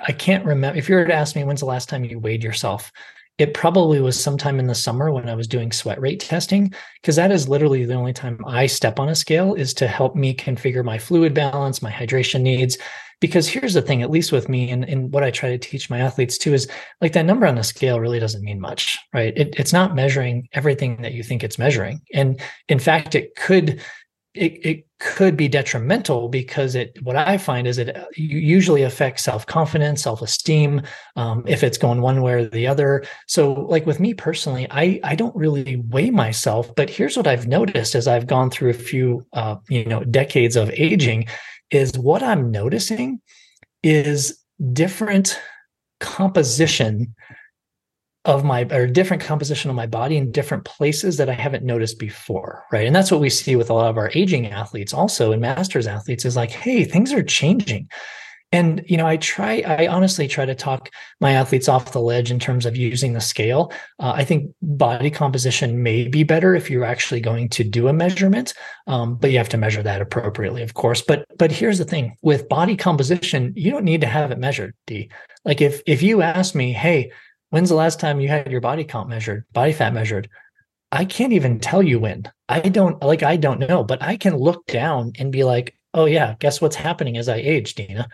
I 0.00 0.12
can't 0.12 0.44
remember 0.46 0.78
if 0.78 0.88
you 0.88 0.94
were 0.94 1.04
to 1.04 1.12
ask 1.12 1.36
me 1.36 1.44
when's 1.44 1.60
the 1.60 1.66
last 1.66 1.90
time 1.90 2.02
you 2.02 2.18
weighed 2.18 2.42
yourself, 2.42 2.90
it 3.38 3.54
probably 3.54 4.00
was 4.00 4.20
sometime 4.20 4.60
in 4.60 4.66
the 4.66 4.74
summer 4.74 5.10
when 5.10 5.28
I 5.28 5.34
was 5.34 5.48
doing 5.48 5.72
sweat 5.72 6.00
rate 6.00 6.20
testing, 6.20 6.72
because 7.02 7.16
that 7.16 7.32
is 7.32 7.48
literally 7.48 7.84
the 7.84 7.94
only 7.94 8.12
time 8.12 8.38
I 8.46 8.66
step 8.66 9.00
on 9.00 9.08
a 9.08 9.14
scale 9.14 9.54
is 9.54 9.74
to 9.74 9.88
help 9.88 10.14
me 10.14 10.34
configure 10.34 10.84
my 10.84 10.98
fluid 10.98 11.34
balance, 11.34 11.82
my 11.82 11.90
hydration 11.90 12.42
needs. 12.42 12.78
Because 13.20 13.48
here's 13.48 13.74
the 13.74 13.80
thing, 13.80 14.02
at 14.02 14.10
least 14.10 14.32
with 14.32 14.48
me, 14.48 14.70
and, 14.70 14.84
and 14.84 15.10
what 15.10 15.24
I 15.24 15.30
try 15.30 15.48
to 15.48 15.58
teach 15.58 15.88
my 15.88 15.98
athletes 15.98 16.36
too, 16.36 16.52
is 16.52 16.68
like 17.00 17.12
that 17.14 17.24
number 17.24 17.46
on 17.46 17.54
the 17.54 17.64
scale 17.64 17.98
really 17.98 18.18
doesn't 18.18 18.44
mean 18.44 18.60
much, 18.60 18.98
right? 19.14 19.32
It, 19.36 19.54
it's 19.56 19.72
not 19.72 19.94
measuring 19.94 20.48
everything 20.52 21.00
that 21.02 21.12
you 21.12 21.22
think 21.22 21.42
it's 21.42 21.58
measuring. 21.58 22.02
And 22.12 22.40
in 22.68 22.78
fact, 22.78 23.14
it 23.14 23.34
could 23.36 23.80
it, 24.34 24.66
it 24.66 24.86
could 24.98 25.36
be 25.36 25.48
detrimental 25.48 26.28
because 26.28 26.74
it 26.74 26.96
what 27.02 27.14
i 27.14 27.38
find 27.38 27.66
is 27.66 27.78
it 27.78 27.96
uh, 27.96 28.04
usually 28.16 28.82
affects 28.82 29.22
self-confidence 29.22 30.02
self-esteem 30.02 30.82
um, 31.16 31.44
if 31.46 31.62
it's 31.62 31.78
going 31.78 32.00
one 32.00 32.20
way 32.20 32.32
or 32.32 32.44
the 32.44 32.66
other. 32.66 33.04
So 33.26 33.52
like 33.52 33.86
with 33.86 34.00
me 34.00 34.14
personally 34.14 34.66
i 34.70 35.00
i 35.04 35.14
don't 35.14 35.34
really 35.36 35.76
weigh 35.88 36.10
myself 36.10 36.74
but 36.74 36.90
here's 36.90 37.16
what 37.16 37.26
i've 37.26 37.46
noticed 37.46 37.94
as 37.94 38.08
i've 38.08 38.26
gone 38.26 38.50
through 38.50 38.70
a 38.70 38.74
few 38.74 39.24
uh, 39.32 39.56
you 39.68 39.84
know 39.84 40.02
decades 40.04 40.56
of 40.56 40.70
aging 40.70 41.26
is 41.70 41.96
what 41.98 42.22
i'm 42.22 42.50
noticing 42.50 43.20
is 43.82 44.38
different 44.72 45.38
composition 46.00 47.14
of 48.24 48.44
my 48.44 48.62
or 48.70 48.86
different 48.86 49.22
composition 49.22 49.68
of 49.68 49.76
my 49.76 49.86
body 49.86 50.16
in 50.16 50.32
different 50.32 50.64
places 50.64 51.18
that 51.18 51.28
I 51.28 51.34
haven't 51.34 51.64
noticed 51.64 51.98
before, 51.98 52.64
right? 52.72 52.86
And 52.86 52.96
that's 52.96 53.10
what 53.10 53.20
we 53.20 53.28
see 53.28 53.54
with 53.56 53.70
a 53.70 53.74
lot 53.74 53.90
of 53.90 53.98
our 53.98 54.10
aging 54.14 54.46
athletes 54.46 54.94
also 54.94 55.32
and 55.32 55.42
masters 55.42 55.86
athletes 55.86 56.24
is 56.24 56.36
like, 56.36 56.50
hey, 56.50 56.84
things 56.84 57.12
are 57.12 57.22
changing. 57.22 57.88
And 58.54 58.84
you 58.86 58.96
know, 58.96 59.06
I 59.06 59.16
try, 59.16 59.64
I 59.66 59.88
honestly 59.88 60.28
try 60.28 60.46
to 60.46 60.54
talk 60.54 60.90
my 61.20 61.32
athletes 61.32 61.68
off 61.68 61.90
the 61.90 62.00
ledge 62.00 62.30
in 62.30 62.38
terms 62.38 62.66
of 62.66 62.76
using 62.76 63.12
the 63.12 63.20
scale. 63.20 63.72
Uh, 63.98 64.12
I 64.14 64.24
think 64.24 64.54
body 64.62 65.10
composition 65.10 65.82
may 65.82 66.06
be 66.06 66.22
better 66.22 66.54
if 66.54 66.70
you're 66.70 66.84
actually 66.84 67.20
going 67.20 67.48
to 67.48 67.64
do 67.64 67.88
a 67.88 67.92
measurement, 67.92 68.54
um, 68.86 69.16
but 69.16 69.32
you 69.32 69.38
have 69.38 69.48
to 69.48 69.56
measure 69.58 69.82
that 69.82 70.00
appropriately, 70.00 70.62
of 70.62 70.74
course. 70.74 71.02
But 71.02 71.26
but 71.36 71.50
here's 71.50 71.78
the 71.78 71.84
thing: 71.84 72.16
with 72.22 72.48
body 72.48 72.76
composition, 72.76 73.52
you 73.56 73.72
don't 73.72 73.84
need 73.84 74.02
to 74.02 74.06
have 74.06 74.30
it 74.30 74.38
measured. 74.38 74.74
D. 74.86 75.10
Like 75.44 75.60
if 75.60 75.82
if 75.84 76.00
you 76.00 76.22
ask 76.22 76.54
me, 76.54 76.72
hey, 76.72 77.10
When's 77.54 77.68
the 77.68 77.76
last 77.76 78.00
time 78.00 78.18
you 78.18 78.26
had 78.26 78.50
your 78.50 78.60
body 78.60 78.82
count 78.82 79.08
measured, 79.08 79.44
body 79.52 79.72
fat 79.72 79.94
measured? 79.94 80.28
I 80.90 81.04
can't 81.04 81.32
even 81.32 81.60
tell 81.60 81.84
you 81.84 82.00
when. 82.00 82.24
I 82.48 82.58
don't 82.58 83.00
like, 83.00 83.22
I 83.22 83.36
don't 83.36 83.60
know, 83.60 83.84
but 83.84 84.02
I 84.02 84.16
can 84.16 84.36
look 84.36 84.66
down 84.66 85.12
and 85.20 85.30
be 85.30 85.44
like, 85.44 85.76
oh, 85.94 86.06
yeah, 86.06 86.34
guess 86.40 86.60
what's 86.60 86.74
happening 86.74 87.16
as 87.16 87.28
I 87.28 87.36
age, 87.36 87.76
Dana? 87.76 88.08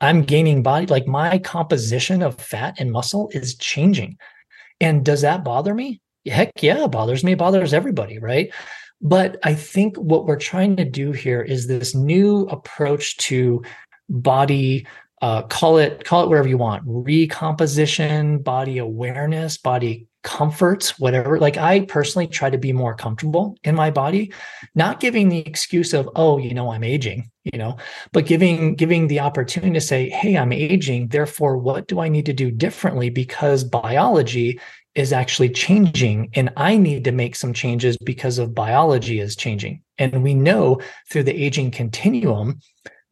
I'm 0.00 0.22
gaining 0.22 0.62
body, 0.62 0.86
like 0.86 1.06
my 1.06 1.38
composition 1.38 2.22
of 2.22 2.40
fat 2.40 2.76
and 2.80 2.90
muscle 2.90 3.28
is 3.34 3.56
changing. 3.56 4.16
And 4.80 5.04
does 5.04 5.20
that 5.20 5.44
bother 5.44 5.74
me? 5.74 6.00
Heck 6.24 6.62
yeah, 6.62 6.84
it 6.84 6.90
bothers 6.90 7.22
me. 7.22 7.32
It 7.32 7.38
bothers 7.38 7.74
everybody, 7.74 8.18
right? 8.18 8.54
But 9.02 9.36
I 9.42 9.52
think 9.52 9.98
what 9.98 10.24
we're 10.24 10.38
trying 10.38 10.76
to 10.76 10.86
do 10.86 11.12
here 11.12 11.42
is 11.42 11.66
this 11.66 11.94
new 11.94 12.46
approach 12.46 13.18
to 13.18 13.62
body 14.08 14.86
uh, 15.20 15.42
call 15.42 15.78
it 15.78 16.04
call 16.04 16.22
it 16.24 16.28
whatever 16.28 16.48
you 16.48 16.58
want. 16.58 16.82
Recomposition 16.86 18.38
body 18.38 18.78
awareness 18.78 19.58
body 19.58 20.06
comfort 20.22 20.92
whatever. 20.98 21.38
Like 21.38 21.56
i 21.56 21.80
personally 21.80 22.26
try 22.26 22.50
to 22.50 22.58
be 22.58 22.72
more 22.72 22.94
comfortable 22.94 23.56
in 23.64 23.74
my 23.74 23.90
body 23.90 24.32
not 24.74 25.00
giving 25.00 25.28
the 25.28 25.38
excuse 25.38 25.94
of 25.94 26.08
oh 26.16 26.38
you 26.38 26.54
know 26.54 26.70
i'm 26.70 26.84
aging 26.84 27.30
you 27.44 27.58
know 27.58 27.76
but 28.12 28.26
giving 28.26 28.74
giving 28.74 29.06
the 29.06 29.20
opportunity 29.20 29.72
to 29.72 29.80
say 29.80 30.08
hey 30.10 30.36
i'm 30.36 30.52
aging. 30.52 31.08
Therefore 31.08 31.56
what 31.56 31.86
do 31.88 32.00
i 32.00 32.08
need 32.08 32.26
to 32.26 32.32
do 32.32 32.50
differently 32.50 33.10
because 33.10 33.64
biology 33.64 34.60
is 34.94 35.12
actually 35.12 35.50
changing 35.50 36.30
and 36.34 36.50
i 36.56 36.76
need 36.76 37.04
to 37.04 37.12
make 37.12 37.36
some 37.36 37.52
changes 37.52 37.96
because 37.98 38.38
of 38.38 38.54
biology 38.54 39.20
is 39.20 39.36
changing. 39.36 39.82
And 39.98 40.22
we 40.22 40.34
know 40.34 40.80
through 41.10 41.24
the 41.24 41.44
aging 41.44 41.70
continuum 41.70 42.60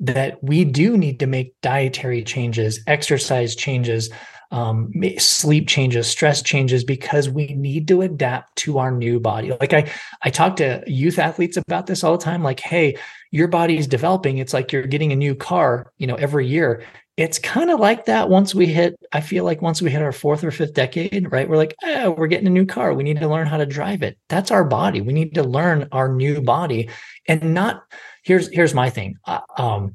that 0.01 0.43
we 0.43 0.65
do 0.65 0.97
need 0.97 1.21
to 1.21 1.27
make 1.27 1.55
dietary 1.63 2.23
changes, 2.23 2.81
exercise 2.87 3.57
changes, 3.57 4.11
um, 4.53 4.93
sleep 5.19 5.67
changes, 5.67 6.07
stress 6.07 6.43
changes, 6.43 6.85
because 6.85 7.29
we 7.29 7.49
need 7.55 7.89
to 7.89 8.03
adapt 8.03 8.55
to 8.57 8.79
our 8.79 8.93
new 8.93 9.19
body. 9.19 9.51
Like 9.61 9.73
I, 9.73 9.91
I 10.23 10.31
talk 10.31 10.57
to 10.57 10.85
youth 10.87 11.19
athletes 11.19 11.57
about 11.57 11.87
this 11.87 12.05
all 12.05 12.17
the 12.17 12.25
time. 12.25 12.43
Like, 12.43 12.61
hey, 12.61 12.97
your 13.33 13.49
body 13.49 13.77
is 13.77 13.87
developing. 13.87 14.39
It's 14.39 14.55
like 14.55 14.73
you're 14.73 14.87
getting 14.87 15.13
a 15.13 15.17
new 15.17 15.35
car, 15.35 15.93
you 15.99 16.07
know, 16.07 16.15
every 16.15 16.47
year. 16.47 16.85
It's 17.17 17.39
kind 17.39 17.71
of 17.71 17.81
like 17.81 18.05
that 18.05 18.29
once 18.29 18.55
we 18.55 18.67
hit, 18.67 18.95
I 19.11 19.23
feel 19.23 19.45
like 19.45 19.63
once 19.63 19.81
we 19.81 19.91
hit 19.91 20.03
our 20.03 20.13
fourth 20.13 20.45
or 20.45 20.51
fifth 20.51 20.75
decade, 20.75 21.33
right? 21.33 21.49
We're 21.49 21.57
like, 21.57 21.75
oh, 21.83 22.11
we're 22.11 22.27
getting 22.27 22.47
a 22.47 22.51
new 22.51 22.67
car. 22.67 22.93
We 22.93 23.05
need 23.05 23.21
to 23.21 23.29
learn 23.29 23.47
how 23.47 23.57
to 23.57 23.65
drive 23.65 24.03
it. 24.03 24.19
That's 24.29 24.51
our 24.51 24.65
body. 24.65 25.01
We 25.01 25.15
need 25.15 25.35
to 25.35 25.43
learn 25.43 25.89
our 25.93 26.13
new 26.13 26.43
body 26.43 26.91
and 27.27 27.55
not 27.55 27.85
here's 28.27 28.53
here's 28.53 28.75
my 28.75 28.91
thing. 28.91 29.17
Uh, 29.25 29.41
um, 29.57 29.95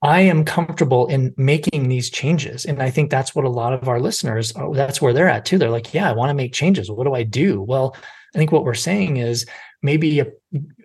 I 0.00 0.20
am 0.20 0.44
comfortable 0.44 1.06
in 1.08 1.34
making 1.36 1.88
these 1.88 2.08
changes, 2.08 2.64
and 2.64 2.82
I 2.82 2.90
think 2.90 3.10
that's 3.10 3.34
what 3.34 3.44
a 3.44 3.50
lot 3.50 3.72
of 3.72 3.88
our 3.88 4.00
listeners. 4.00 4.54
Uh, 4.56 4.70
that's 4.70 5.02
where 5.02 5.12
they're 5.12 5.28
at 5.28 5.44
too. 5.44 5.58
They're 5.58 5.70
like, 5.70 5.92
"Yeah, 5.92 6.08
I 6.08 6.12
want 6.12 6.30
to 6.30 6.34
make 6.34 6.52
changes. 6.52 6.90
What 6.90 7.04
do 7.04 7.14
I 7.14 7.24
do?" 7.24 7.60
Well, 7.60 7.96
I 8.34 8.38
think 8.38 8.52
what 8.52 8.64
we're 8.64 8.74
saying 8.74 9.18
is 9.18 9.46
maybe 9.82 10.20
a, 10.20 10.26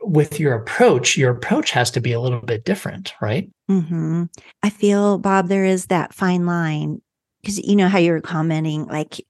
with 0.01 0.39
your 0.39 0.53
approach, 0.53 1.17
your 1.17 1.31
approach 1.31 1.71
has 1.71 1.91
to 1.91 2.01
be 2.01 2.11
a 2.11 2.19
little 2.19 2.41
bit 2.41 2.65
different, 2.65 3.13
right? 3.21 3.49
Mm-hmm. 3.69 4.25
I 4.63 4.69
feel, 4.69 5.17
Bob, 5.17 5.47
there 5.47 5.65
is 5.65 5.87
that 5.87 6.13
fine 6.13 6.45
line 6.45 7.01
because 7.41 7.59
you 7.59 7.75
know 7.75 7.87
how 7.87 7.99
you 7.99 8.11
were 8.11 8.21
commenting, 8.21 8.85
like 8.85 9.21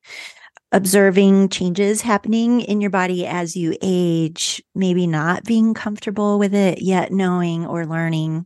observing 0.72 1.50
changes 1.50 2.02
happening 2.02 2.62
in 2.62 2.82
your 2.82 2.90
body 2.90 3.26
as 3.26 3.56
you 3.56 3.76
age, 3.82 4.62
maybe 4.76 5.08
not 5.08 5.44
being 5.44 5.74
comfortable 5.74 6.38
with 6.40 6.54
it 6.54 6.82
yet, 6.82 7.12
knowing 7.12 7.66
or 7.66 7.86
learning 7.86 8.46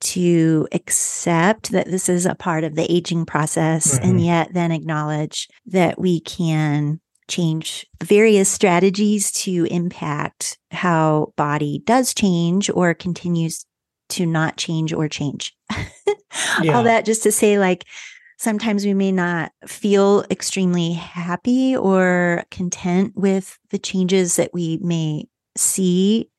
to 0.00 0.66
accept 0.72 1.72
that 1.72 1.86
this 1.86 2.08
is 2.08 2.24
a 2.24 2.34
part 2.34 2.64
of 2.64 2.74
the 2.74 2.90
aging 2.90 3.26
process 3.26 3.94
mm-hmm. 3.94 4.08
and 4.08 4.24
yet 4.24 4.48
then 4.54 4.72
acknowledge 4.72 5.48
that 5.66 6.00
we 6.00 6.20
can 6.20 7.00
change 7.28 7.86
various 8.02 8.48
strategies 8.48 9.30
to 9.30 9.66
impact 9.70 10.58
how 10.70 11.32
body 11.36 11.82
does 11.84 12.14
change 12.14 12.70
or 12.70 12.94
continues 12.94 13.66
to 14.08 14.26
not 14.26 14.56
change 14.56 14.92
or 14.92 15.08
change. 15.08 15.54
yeah. 16.62 16.72
All 16.72 16.82
that 16.82 17.04
just 17.04 17.22
to 17.22 17.32
say, 17.32 17.58
like, 17.58 17.84
sometimes 18.40 18.86
we 18.86 18.94
may 18.94 19.12
not 19.12 19.52
feel 19.66 20.24
extremely 20.30 20.94
happy 20.94 21.76
or 21.76 22.42
content 22.50 23.12
with 23.14 23.58
the 23.68 23.78
changes 23.78 24.36
that 24.36 24.50
we 24.54 24.78
may 24.82 25.26
see 25.58 26.30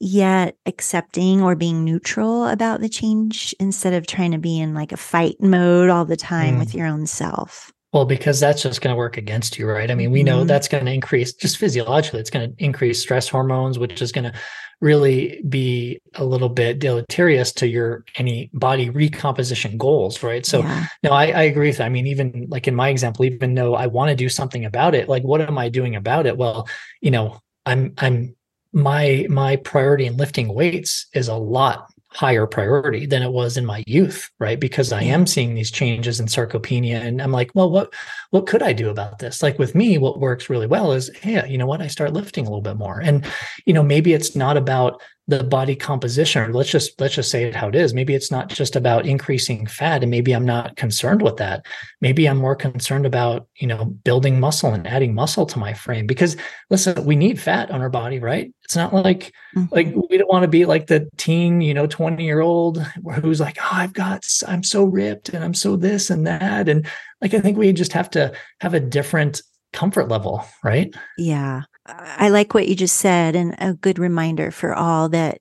yet 0.00 0.56
accepting 0.66 1.40
or 1.40 1.54
being 1.54 1.84
neutral 1.84 2.46
about 2.46 2.80
the 2.80 2.88
change 2.88 3.54
instead 3.60 3.94
of 3.94 4.06
trying 4.06 4.32
to 4.32 4.38
be 4.38 4.58
in 4.58 4.74
like 4.74 4.90
a 4.90 4.96
fight 4.96 5.36
mode 5.40 5.90
all 5.90 6.04
the 6.04 6.16
time 6.16 6.56
mm. 6.56 6.58
with 6.58 6.74
your 6.74 6.86
own 6.86 7.06
self 7.06 7.72
well, 7.92 8.04
because 8.04 8.38
that's 8.38 8.62
just 8.62 8.82
going 8.82 8.92
to 8.92 8.98
work 8.98 9.16
against 9.16 9.58
you, 9.58 9.66
right? 9.66 9.90
I 9.90 9.94
mean, 9.94 10.10
we 10.10 10.22
know 10.22 10.40
mm-hmm. 10.40 10.46
that's 10.46 10.68
going 10.68 10.84
to 10.84 10.92
increase 10.92 11.32
just 11.32 11.56
physiologically, 11.56 12.20
it's 12.20 12.28
going 12.28 12.54
to 12.54 12.62
increase 12.62 13.00
stress 13.00 13.30
hormones, 13.30 13.78
which 13.78 14.02
is 14.02 14.12
going 14.12 14.30
to 14.30 14.38
really 14.80 15.42
be 15.48 16.00
a 16.14 16.24
little 16.24 16.48
bit 16.48 16.78
deleterious 16.78 17.52
to 17.52 17.66
your 17.66 18.04
any 18.16 18.50
body 18.52 18.90
recomposition 18.90 19.76
goals, 19.76 20.22
right? 20.22 20.46
So, 20.46 20.60
yeah. 20.60 20.86
no, 21.02 21.10
I, 21.10 21.26
I 21.26 21.42
agree 21.42 21.68
with 21.68 21.78
that. 21.78 21.86
I 21.86 21.88
mean, 21.88 22.06
even 22.06 22.46
like 22.48 22.68
in 22.68 22.74
my 22.74 22.88
example, 22.88 23.24
even 23.24 23.54
though 23.54 23.74
I 23.74 23.86
want 23.86 24.10
to 24.10 24.16
do 24.16 24.28
something 24.28 24.64
about 24.64 24.94
it, 24.94 25.08
like 25.08 25.24
what 25.24 25.40
am 25.40 25.58
I 25.58 25.68
doing 25.68 25.96
about 25.96 26.26
it? 26.26 26.36
Well, 26.36 26.68
you 27.00 27.10
know, 27.10 27.40
I'm 27.66 27.94
I'm 27.98 28.36
my 28.72 29.26
my 29.28 29.56
priority 29.56 30.06
in 30.06 30.16
lifting 30.16 30.52
weights 30.52 31.06
is 31.14 31.28
a 31.28 31.34
lot 31.34 31.90
higher 32.10 32.46
priority 32.46 33.06
than 33.06 33.22
it 33.22 33.32
was 33.32 33.56
in 33.56 33.66
my 33.66 33.84
youth, 33.86 34.30
right? 34.38 34.58
Because 34.58 34.92
I 34.92 35.02
am 35.02 35.20
mm-hmm. 35.20 35.26
seeing 35.26 35.54
these 35.54 35.70
changes 35.70 36.20
in 36.20 36.26
sarcopenia 36.26 37.00
and 37.00 37.20
I'm 37.20 37.32
like, 37.32 37.50
well, 37.54 37.70
what 37.70 37.92
what 38.30 38.46
could 38.46 38.62
I 38.62 38.72
do 38.72 38.88
about 38.88 39.18
this? 39.18 39.42
Like 39.42 39.58
with 39.58 39.74
me, 39.74 39.98
what 39.98 40.20
works 40.20 40.48
really 40.48 40.66
well 40.66 40.92
is, 40.92 41.10
hey, 41.20 41.46
you 41.48 41.58
know 41.58 41.66
what? 41.66 41.82
I 41.82 41.86
start 41.86 42.12
lifting 42.12 42.46
a 42.46 42.48
little 42.48 42.62
bit 42.62 42.76
more. 42.76 43.00
And 43.00 43.26
you 43.66 43.74
know, 43.74 43.82
maybe 43.82 44.14
it's 44.14 44.34
not 44.34 44.56
about 44.56 45.02
the 45.28 45.44
body 45.44 45.76
composition 45.76 46.42
or 46.42 46.52
let's 46.54 46.70
just 46.70 46.98
let's 46.98 47.14
just 47.14 47.30
say 47.30 47.44
it 47.44 47.54
how 47.54 47.68
it 47.68 47.74
is. 47.74 47.92
Maybe 47.92 48.14
it's 48.14 48.30
not 48.30 48.48
just 48.48 48.74
about 48.74 49.06
increasing 49.06 49.66
fat 49.66 50.02
and 50.02 50.10
maybe 50.10 50.32
i'm 50.32 50.46
not 50.46 50.76
concerned 50.76 51.20
with 51.20 51.36
that. 51.36 51.66
Maybe 52.00 52.26
i'm 52.26 52.38
more 52.38 52.56
concerned 52.56 53.04
about 53.04 53.46
you 53.56 53.66
know 53.66 53.84
building 53.84 54.40
muscle 54.40 54.72
and 54.72 54.86
adding 54.86 55.14
muscle 55.14 55.44
to 55.44 55.58
my 55.58 55.74
frame. 55.74 56.06
Because 56.06 56.38
listen 56.70 57.04
we 57.04 57.14
need 57.14 57.38
fat 57.38 57.70
on 57.70 57.82
our 57.82 57.90
body 57.90 58.18
right? 58.18 58.52
It's 58.64 58.74
not 58.74 58.94
like 58.94 59.34
mm-hmm. 59.54 59.66
like 59.70 59.94
we 60.08 60.16
don't 60.16 60.30
want 60.30 60.44
to 60.44 60.48
be 60.48 60.64
like 60.64 60.86
the 60.86 61.08
teen 61.18 61.60
you 61.60 61.74
know 61.74 61.86
20 61.86 62.24
year 62.24 62.40
old 62.40 62.78
who's 63.20 63.40
like 63.40 63.58
oh 63.60 63.70
i've 63.72 63.92
got 63.92 64.26
i'm 64.46 64.62
so 64.62 64.84
ripped 64.84 65.28
and 65.28 65.44
i'm 65.44 65.54
so 65.54 65.76
this 65.76 66.08
and 66.08 66.26
that. 66.26 66.70
And 66.70 66.86
like 67.20 67.34
i 67.34 67.40
think 67.40 67.58
we 67.58 67.70
just 67.74 67.92
have 67.92 68.08
to 68.10 68.32
have 68.62 68.72
a 68.72 68.80
different 68.80 69.42
comfort 69.74 70.08
level 70.08 70.42
right? 70.64 70.94
Yeah 71.18 71.62
I 71.88 72.28
like 72.28 72.54
what 72.54 72.68
you 72.68 72.74
just 72.74 72.96
said, 72.96 73.34
and 73.34 73.54
a 73.58 73.74
good 73.74 73.98
reminder 73.98 74.50
for 74.50 74.74
all 74.74 75.08
that 75.10 75.40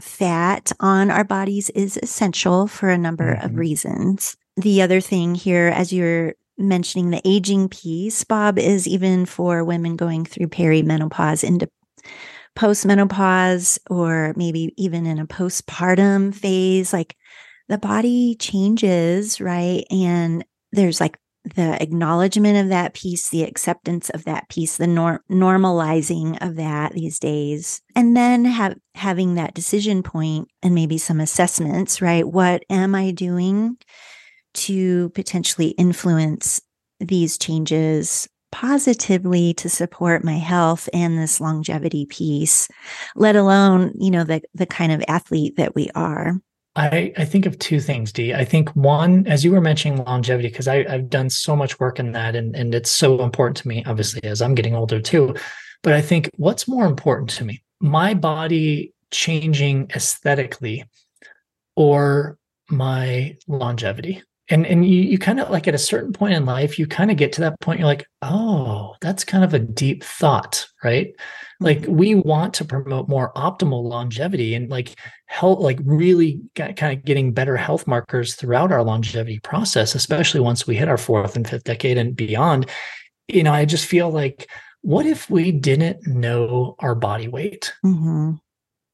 fat 0.00 0.72
on 0.80 1.10
our 1.10 1.24
bodies 1.24 1.70
is 1.70 1.98
essential 2.02 2.66
for 2.66 2.90
a 2.90 2.98
number 2.98 3.34
mm-hmm. 3.34 3.44
of 3.44 3.56
reasons. 3.56 4.36
The 4.56 4.82
other 4.82 5.00
thing 5.00 5.34
here, 5.34 5.68
as 5.68 5.92
you're 5.92 6.34
mentioning 6.58 7.10
the 7.10 7.22
aging 7.24 7.68
piece, 7.68 8.24
Bob, 8.24 8.58
is 8.58 8.86
even 8.86 9.26
for 9.26 9.64
women 9.64 9.96
going 9.96 10.24
through 10.24 10.48
perimenopause 10.48 11.42
into 11.42 11.68
postmenopause, 12.56 13.78
or 13.88 14.34
maybe 14.36 14.74
even 14.76 15.06
in 15.06 15.18
a 15.18 15.26
postpartum 15.26 16.34
phase, 16.34 16.92
like 16.92 17.16
the 17.68 17.78
body 17.78 18.36
changes, 18.38 19.40
right? 19.40 19.84
And 19.90 20.44
there's 20.72 21.00
like 21.00 21.18
the 21.44 21.80
acknowledgement 21.82 22.56
of 22.56 22.68
that 22.68 22.94
piece, 22.94 23.28
the 23.28 23.42
acceptance 23.42 24.10
of 24.10 24.24
that 24.24 24.48
piece, 24.48 24.76
the 24.76 24.86
nor- 24.86 25.24
normalizing 25.30 26.38
of 26.40 26.56
that 26.56 26.92
these 26.92 27.18
days, 27.18 27.80
and 27.96 28.16
then 28.16 28.44
have 28.44 28.76
having 28.94 29.34
that 29.34 29.54
decision 29.54 30.02
point 30.02 30.48
and 30.62 30.74
maybe 30.74 30.98
some 30.98 31.20
assessments, 31.20 32.00
right? 32.00 32.26
What 32.26 32.62
am 32.70 32.94
I 32.94 33.10
doing 33.10 33.76
to 34.54 35.10
potentially 35.10 35.68
influence 35.70 36.60
these 37.00 37.38
changes 37.38 38.28
positively 38.52 39.54
to 39.54 39.68
support 39.68 40.22
my 40.22 40.36
health 40.36 40.88
and 40.92 41.18
this 41.18 41.40
longevity 41.40 42.06
piece, 42.06 42.68
let 43.16 43.34
alone, 43.34 43.92
you 43.98 44.10
know, 44.10 44.24
the 44.24 44.42
the 44.54 44.66
kind 44.66 44.92
of 44.92 45.02
athlete 45.08 45.56
that 45.56 45.74
we 45.74 45.90
are. 45.94 46.36
I, 46.74 47.12
I 47.18 47.24
think 47.26 47.44
of 47.44 47.58
two 47.58 47.80
things, 47.80 48.12
Dee. 48.12 48.32
I 48.32 48.44
think 48.44 48.70
one, 48.70 49.26
as 49.26 49.44
you 49.44 49.52
were 49.52 49.60
mentioning 49.60 50.02
longevity, 50.04 50.48
because 50.48 50.68
I've 50.68 51.10
done 51.10 51.28
so 51.28 51.54
much 51.54 51.78
work 51.78 51.98
in 51.98 52.12
that 52.12 52.34
and, 52.34 52.56
and 52.56 52.74
it's 52.74 52.90
so 52.90 53.22
important 53.22 53.58
to 53.58 53.68
me, 53.68 53.84
obviously, 53.86 54.24
as 54.24 54.40
I'm 54.40 54.54
getting 54.54 54.74
older 54.74 55.00
too. 55.00 55.34
But 55.82 55.92
I 55.92 56.00
think 56.00 56.30
what's 56.36 56.66
more 56.66 56.86
important 56.86 57.28
to 57.30 57.44
me, 57.44 57.62
my 57.80 58.14
body 58.14 58.94
changing 59.10 59.90
aesthetically 59.94 60.84
or 61.76 62.38
my 62.70 63.36
longevity? 63.46 64.22
And 64.52 64.66
and 64.66 64.86
you, 64.86 65.02
you 65.02 65.18
kind 65.18 65.40
of 65.40 65.50
like 65.50 65.66
at 65.66 65.74
a 65.74 65.78
certain 65.78 66.12
point 66.12 66.34
in 66.34 66.44
life 66.44 66.78
you 66.78 66.86
kind 66.86 67.10
of 67.10 67.16
get 67.16 67.32
to 67.32 67.40
that 67.40 67.58
point 67.60 67.80
you're 67.80 67.88
like 67.88 68.06
oh 68.20 68.94
that's 69.00 69.24
kind 69.24 69.42
of 69.42 69.54
a 69.54 69.58
deep 69.58 70.04
thought 70.04 70.66
right? 70.82 71.14
Like 71.60 71.82
mm-hmm. 71.82 71.96
we 71.96 72.14
want 72.14 72.54
to 72.54 72.64
promote 72.64 73.08
more 73.08 73.32
optimal 73.34 73.84
longevity 73.84 74.54
and 74.54 74.68
like 74.68 74.94
help 75.26 75.60
like 75.60 75.78
really 75.84 76.40
kind 76.56 76.98
of 76.98 77.04
getting 77.04 77.32
better 77.32 77.56
health 77.56 77.86
markers 77.86 78.34
throughout 78.34 78.72
our 78.72 78.82
longevity 78.82 79.38
process 79.40 79.94
especially 79.94 80.40
once 80.40 80.66
we 80.66 80.76
hit 80.76 80.88
our 80.88 80.98
fourth 80.98 81.36
and 81.36 81.48
fifth 81.48 81.64
decade 81.64 81.98
and 81.98 82.16
beyond. 82.16 82.68
You 83.28 83.42
know 83.44 83.52
i 83.52 83.64
just 83.64 83.86
feel 83.86 84.10
like 84.10 84.50
what 84.82 85.06
if 85.06 85.30
we 85.30 85.52
didn't 85.52 86.06
know 86.06 86.74
our 86.80 86.96
body 86.96 87.28
weight? 87.28 87.72
Mm-hmm 87.84 88.32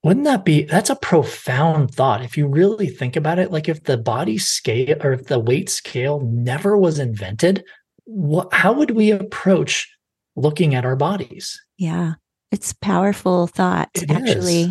wouldn't 0.05 0.25
that 0.25 0.45
be 0.45 0.63
that's 0.63 0.91
a 0.91 0.97
profound 0.97 1.93
thought 1.93 2.23
if 2.23 2.37
you 2.37 2.47
really 2.47 2.89
think 2.89 3.17
about 3.17 3.39
it 3.39 3.51
like 3.51 3.69
if 3.69 3.83
the 3.85 3.97
body 3.97 4.39
scale 4.39 4.97
or 5.03 5.13
if 5.13 5.27
the 5.27 5.39
weight 5.39 5.69
scale 5.69 6.21
never 6.21 6.77
was 6.77 6.99
invented 6.99 7.65
what 8.05 8.53
how 8.53 8.73
would 8.73 8.93
we 8.93 9.11
approach 9.11 9.87
looking 10.35 10.75
at 10.75 10.85
our 10.85 10.97
bodies? 10.97 11.61
Yeah 11.77 12.15
it's 12.51 12.73
powerful 12.73 13.47
thought 13.47 13.91
it 13.95 14.11
actually. 14.11 14.63
Is. 14.63 14.71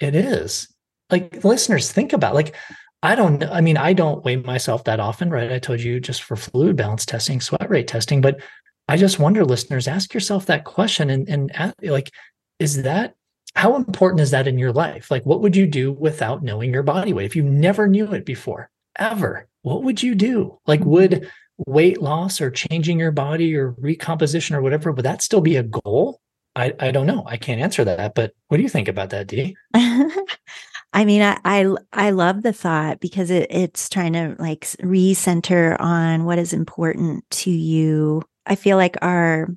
it 0.00 0.14
is. 0.14 0.68
Like 1.10 1.44
listeners 1.44 1.90
think 1.90 2.12
about 2.12 2.34
like 2.34 2.54
i 3.02 3.14
don't 3.14 3.44
i 3.44 3.60
mean 3.60 3.76
i 3.76 3.92
don't 3.92 4.24
weigh 4.24 4.36
myself 4.36 4.84
that 4.84 5.00
often 5.00 5.30
right? 5.30 5.52
I 5.52 5.58
told 5.58 5.80
you 5.80 6.00
just 6.00 6.22
for 6.22 6.36
fluid 6.36 6.76
balance 6.76 7.06
testing 7.06 7.40
sweat 7.40 7.68
rate 7.70 7.88
testing 7.88 8.20
but 8.20 8.40
i 8.88 8.96
just 8.96 9.18
wonder 9.18 9.44
listeners 9.44 9.88
ask 9.88 10.12
yourself 10.12 10.46
that 10.46 10.64
question 10.64 11.10
and 11.10 11.28
and 11.28 11.74
like 11.82 12.10
is 12.58 12.82
that 12.82 13.14
how 13.54 13.76
important 13.76 14.20
is 14.20 14.30
that 14.32 14.48
in 14.48 14.58
your 14.58 14.72
life? 14.72 15.10
Like, 15.10 15.24
what 15.24 15.40
would 15.40 15.56
you 15.56 15.66
do 15.66 15.92
without 15.92 16.42
knowing 16.42 16.72
your 16.72 16.82
body 16.82 17.12
weight? 17.12 17.26
If 17.26 17.36
you 17.36 17.44
never 17.44 17.86
knew 17.86 18.12
it 18.12 18.24
before, 18.24 18.70
ever, 18.98 19.48
what 19.62 19.82
would 19.84 20.02
you 20.02 20.14
do? 20.14 20.58
Like, 20.66 20.80
mm-hmm. 20.80 20.90
would 20.90 21.30
weight 21.66 22.02
loss 22.02 22.40
or 22.40 22.50
changing 22.50 22.98
your 22.98 23.12
body 23.12 23.54
or 23.54 23.74
recomposition 23.78 24.56
or 24.56 24.62
whatever, 24.62 24.90
would 24.90 25.04
that 25.04 25.22
still 25.22 25.40
be 25.40 25.56
a 25.56 25.62
goal? 25.62 26.20
I, 26.56 26.72
I 26.80 26.90
don't 26.90 27.06
know. 27.06 27.24
I 27.26 27.36
can't 27.36 27.60
answer 27.60 27.84
that. 27.84 28.14
But 28.14 28.32
what 28.48 28.56
do 28.56 28.62
you 28.62 28.68
think 28.68 28.88
about 28.88 29.10
that, 29.10 29.26
Dee? 29.26 29.56
I 29.74 31.04
mean, 31.04 31.22
I, 31.22 31.38
I, 31.44 31.74
I 31.92 32.10
love 32.10 32.42
the 32.42 32.52
thought 32.52 33.00
because 33.00 33.30
it, 33.30 33.48
it's 33.50 33.88
trying 33.88 34.12
to 34.12 34.36
like 34.38 34.62
recenter 34.82 35.76
on 35.80 36.24
what 36.24 36.38
is 36.38 36.52
important 36.52 37.28
to 37.30 37.50
you. 37.50 38.22
I 38.46 38.54
feel 38.54 38.76
like 38.76 38.96
our 39.02 39.48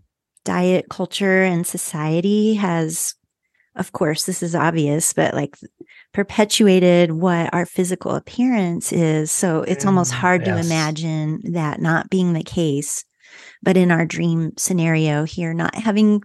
diet 0.46 0.88
culture 0.90 1.44
and 1.44 1.68
society 1.68 2.56
has 2.56 3.14
of 3.78 3.92
course, 3.94 4.26
this 4.26 4.44
is 4.44 4.56
obvious, 4.56 5.14
but 5.14 5.34
like 5.34 5.58
perpetuated 6.14 7.12
what 7.12 7.54
our 7.54 7.66
physical 7.66 8.16
appearance 8.16 8.92
is. 8.92 9.32
So 9.32 9.62
it's 9.62 9.86
mm, 9.86 9.88
almost 9.88 10.12
hard 10.12 10.46
yes. 10.46 10.50
to 10.50 10.66
imagine 10.66 11.54
that 11.54 11.80
not 11.80 12.10
being 12.10 12.34
the 12.34 12.44
case. 12.44 13.06
But 13.62 13.78
in 13.78 13.92
our 13.92 14.06
dream 14.06 14.52
scenario 14.58 15.24
here, 15.24 15.54
not 15.54 15.76
having 15.76 16.24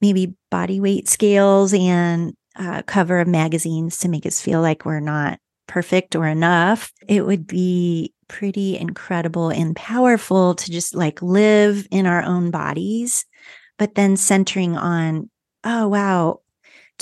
maybe 0.00 0.34
body 0.50 0.80
weight 0.80 1.08
scales 1.08 1.72
and 1.72 2.34
uh, 2.56 2.82
cover 2.82 3.20
of 3.20 3.28
magazines 3.28 3.98
to 3.98 4.08
make 4.08 4.26
us 4.26 4.40
feel 4.40 4.60
like 4.60 4.84
we're 4.84 5.00
not 5.00 5.38
perfect 5.66 6.14
or 6.14 6.26
enough, 6.26 6.92
it 7.08 7.24
would 7.24 7.46
be 7.46 8.12
pretty 8.28 8.76
incredible 8.76 9.48
and 9.48 9.76
powerful 9.76 10.54
to 10.54 10.70
just 10.70 10.94
like 10.94 11.22
live 11.22 11.86
in 11.90 12.06
our 12.06 12.22
own 12.22 12.50
bodies, 12.50 13.24
but 13.78 13.94
then 13.94 14.16
centering 14.16 14.76
on, 14.76 15.30
oh, 15.64 15.88
wow, 15.88 16.41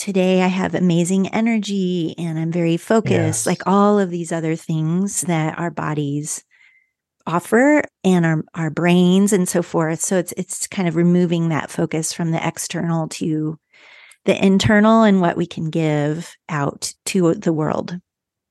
today 0.01 0.41
I 0.41 0.47
have 0.47 0.75
amazing 0.75 1.29
energy 1.29 2.15
and 2.17 2.39
I'm 2.39 2.51
very 2.51 2.79
focused, 2.79 3.13
yes. 3.13 3.47
like 3.47 3.67
all 3.67 3.99
of 3.99 4.11
these 4.11 4.33
other 4.33 4.57
things 4.57 5.21
that 5.23 5.59
our 5.59 5.71
bodies 5.71 6.43
offer 7.27 7.85
and 8.03 8.25
our, 8.25 8.43
our 8.55 8.71
brains 8.71 9.35
and 9.35 9.47
so 9.47 9.63
forth. 9.63 10.01
So 10.01 10.17
it's 10.17 10.33
it's 10.39 10.67
kind 10.67 10.89
of 10.89 10.97
removing 10.97 11.51
that 11.51 11.71
focus 11.71 12.15
from 12.15 12.31
the 12.31 12.45
external 12.45 13.09
to 13.09 13.59
the 14.25 14.43
internal 14.43 15.03
and 15.03 15.21
what 15.21 15.37
we 15.37 15.47
can 15.47 15.69
give 15.69 16.35
out 16.49 16.95
to 17.07 17.35
the 17.35 17.53
world. 17.53 17.99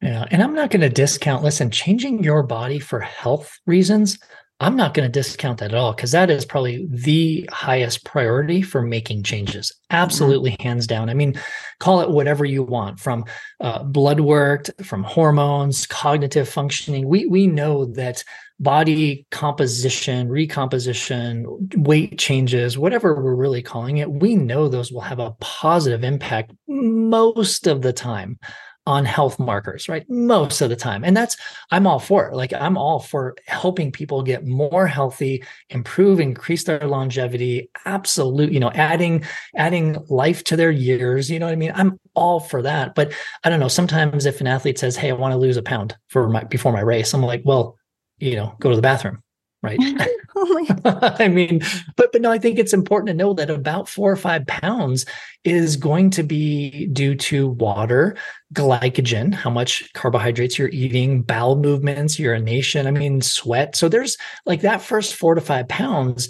Yeah. 0.01 0.25
And 0.29 0.43
I'm 0.43 0.53
not 0.53 0.69
going 0.69 0.81
to 0.81 0.89
discount, 0.89 1.43
listen, 1.43 1.71
changing 1.71 2.23
your 2.23 2.43
body 2.43 2.79
for 2.79 2.99
health 2.99 3.57
reasons 3.65 4.19
I'm 4.61 4.75
not 4.75 4.93
going 4.93 5.05
to 5.05 5.11
discount 5.11 5.59
that 5.59 5.71
at 5.71 5.77
all 5.77 5.93
because 5.93 6.11
that 6.11 6.29
is 6.29 6.43
probably 6.43 6.85
the 6.89 7.49
highest 7.51 8.03
priority 8.03 8.61
for 8.61 8.81
making 8.81 9.23
changes. 9.23 9.71
Absolutely, 9.89 10.51
mm-hmm. 10.51 10.67
hands 10.67 10.85
down. 10.85 11.09
I 11.09 11.13
mean, 11.13 11.39
call 11.79 12.01
it 12.01 12.09
whatever 12.09 12.43
you 12.43 12.63
want 12.63 12.99
from 12.99 13.23
uh, 13.61 13.83
blood 13.83 14.19
work, 14.19 14.65
from 14.83 15.03
hormones, 15.03 15.87
cognitive 15.87 16.49
functioning. 16.49 17.07
We 17.07 17.25
we 17.25 17.47
know 17.47 17.85
that 17.85 18.23
body 18.59 19.25
composition, 19.31 20.27
recomposition, 20.27 21.45
weight 21.77 22.19
changes, 22.19 22.77
whatever 22.77 23.15
we're 23.15 23.35
really 23.35 23.61
calling 23.61 23.97
it, 23.97 24.11
we 24.11 24.35
know 24.35 24.67
those 24.67 24.91
will 24.91 24.99
have 24.99 25.19
a 25.19 25.31
positive 25.39 26.03
impact 26.03 26.51
most 26.67 27.67
of 27.67 27.81
the 27.81 27.93
time 27.93 28.37
on 28.85 29.05
health 29.05 29.37
markers, 29.39 29.87
right? 29.87 30.09
Most 30.09 30.61
of 30.61 30.69
the 30.69 30.75
time. 30.75 31.03
And 31.03 31.15
that's, 31.15 31.37
I'm 31.71 31.85
all 31.85 31.99
for 31.99 32.27
it. 32.27 32.35
Like, 32.35 32.53
I'm 32.53 32.77
all 32.77 32.99
for 32.99 33.35
helping 33.45 33.91
people 33.91 34.23
get 34.23 34.47
more 34.47 34.87
healthy, 34.87 35.43
improve, 35.69 36.19
increase 36.19 36.63
their 36.63 36.79
longevity. 36.79 37.69
Absolute, 37.85 38.51
you 38.51 38.59
know, 38.59 38.71
adding, 38.71 39.23
adding 39.55 39.97
life 40.09 40.43
to 40.45 40.55
their 40.55 40.71
years. 40.71 41.29
You 41.29 41.39
know 41.39 41.45
what 41.45 41.53
I 41.53 41.57
mean? 41.57 41.71
I'm 41.75 41.99
all 42.15 42.39
for 42.39 42.61
that. 42.63 42.95
But 42.95 43.13
I 43.43 43.49
don't 43.49 43.59
know. 43.59 43.67
Sometimes 43.67 44.25
if 44.25 44.41
an 44.41 44.47
athlete 44.47 44.79
says, 44.79 44.95
Hey, 44.95 45.09
I 45.09 45.13
want 45.13 45.33
to 45.33 45.37
lose 45.37 45.57
a 45.57 45.61
pound 45.61 45.95
for 46.07 46.27
my, 46.29 46.43
before 46.45 46.73
my 46.73 46.81
race, 46.81 47.13
I'm 47.13 47.21
like, 47.21 47.43
well, 47.45 47.77
you 48.17 48.35
know, 48.35 48.55
go 48.59 48.69
to 48.69 48.75
the 48.75 48.81
bathroom 48.81 49.21
right? 49.61 49.79
oh 50.35 51.15
I 51.19 51.27
mean, 51.27 51.61
but 51.95 52.11
but 52.11 52.21
no, 52.21 52.31
I 52.31 52.39
think 52.39 52.59
it's 52.59 52.73
important 52.73 53.07
to 53.07 53.13
know 53.13 53.33
that 53.33 53.49
about 53.49 53.89
four 53.89 54.11
or 54.11 54.15
five 54.15 54.45
pounds 54.47 55.05
is 55.43 55.75
going 55.75 56.09
to 56.11 56.23
be 56.23 56.87
due 56.87 57.15
to 57.15 57.47
water, 57.47 58.15
glycogen, 58.53 59.33
how 59.33 59.49
much 59.49 59.91
carbohydrates 59.93 60.57
you're 60.57 60.69
eating, 60.69 61.21
bowel 61.21 61.55
movements, 61.57 62.19
urination, 62.19 62.87
I 62.87 62.91
mean, 62.91 63.21
sweat. 63.21 63.75
So 63.75 63.89
there's 63.89 64.17
like 64.45 64.61
that 64.61 64.81
first 64.81 65.15
four 65.15 65.35
to 65.35 65.41
five 65.41 65.67
pounds 65.67 66.29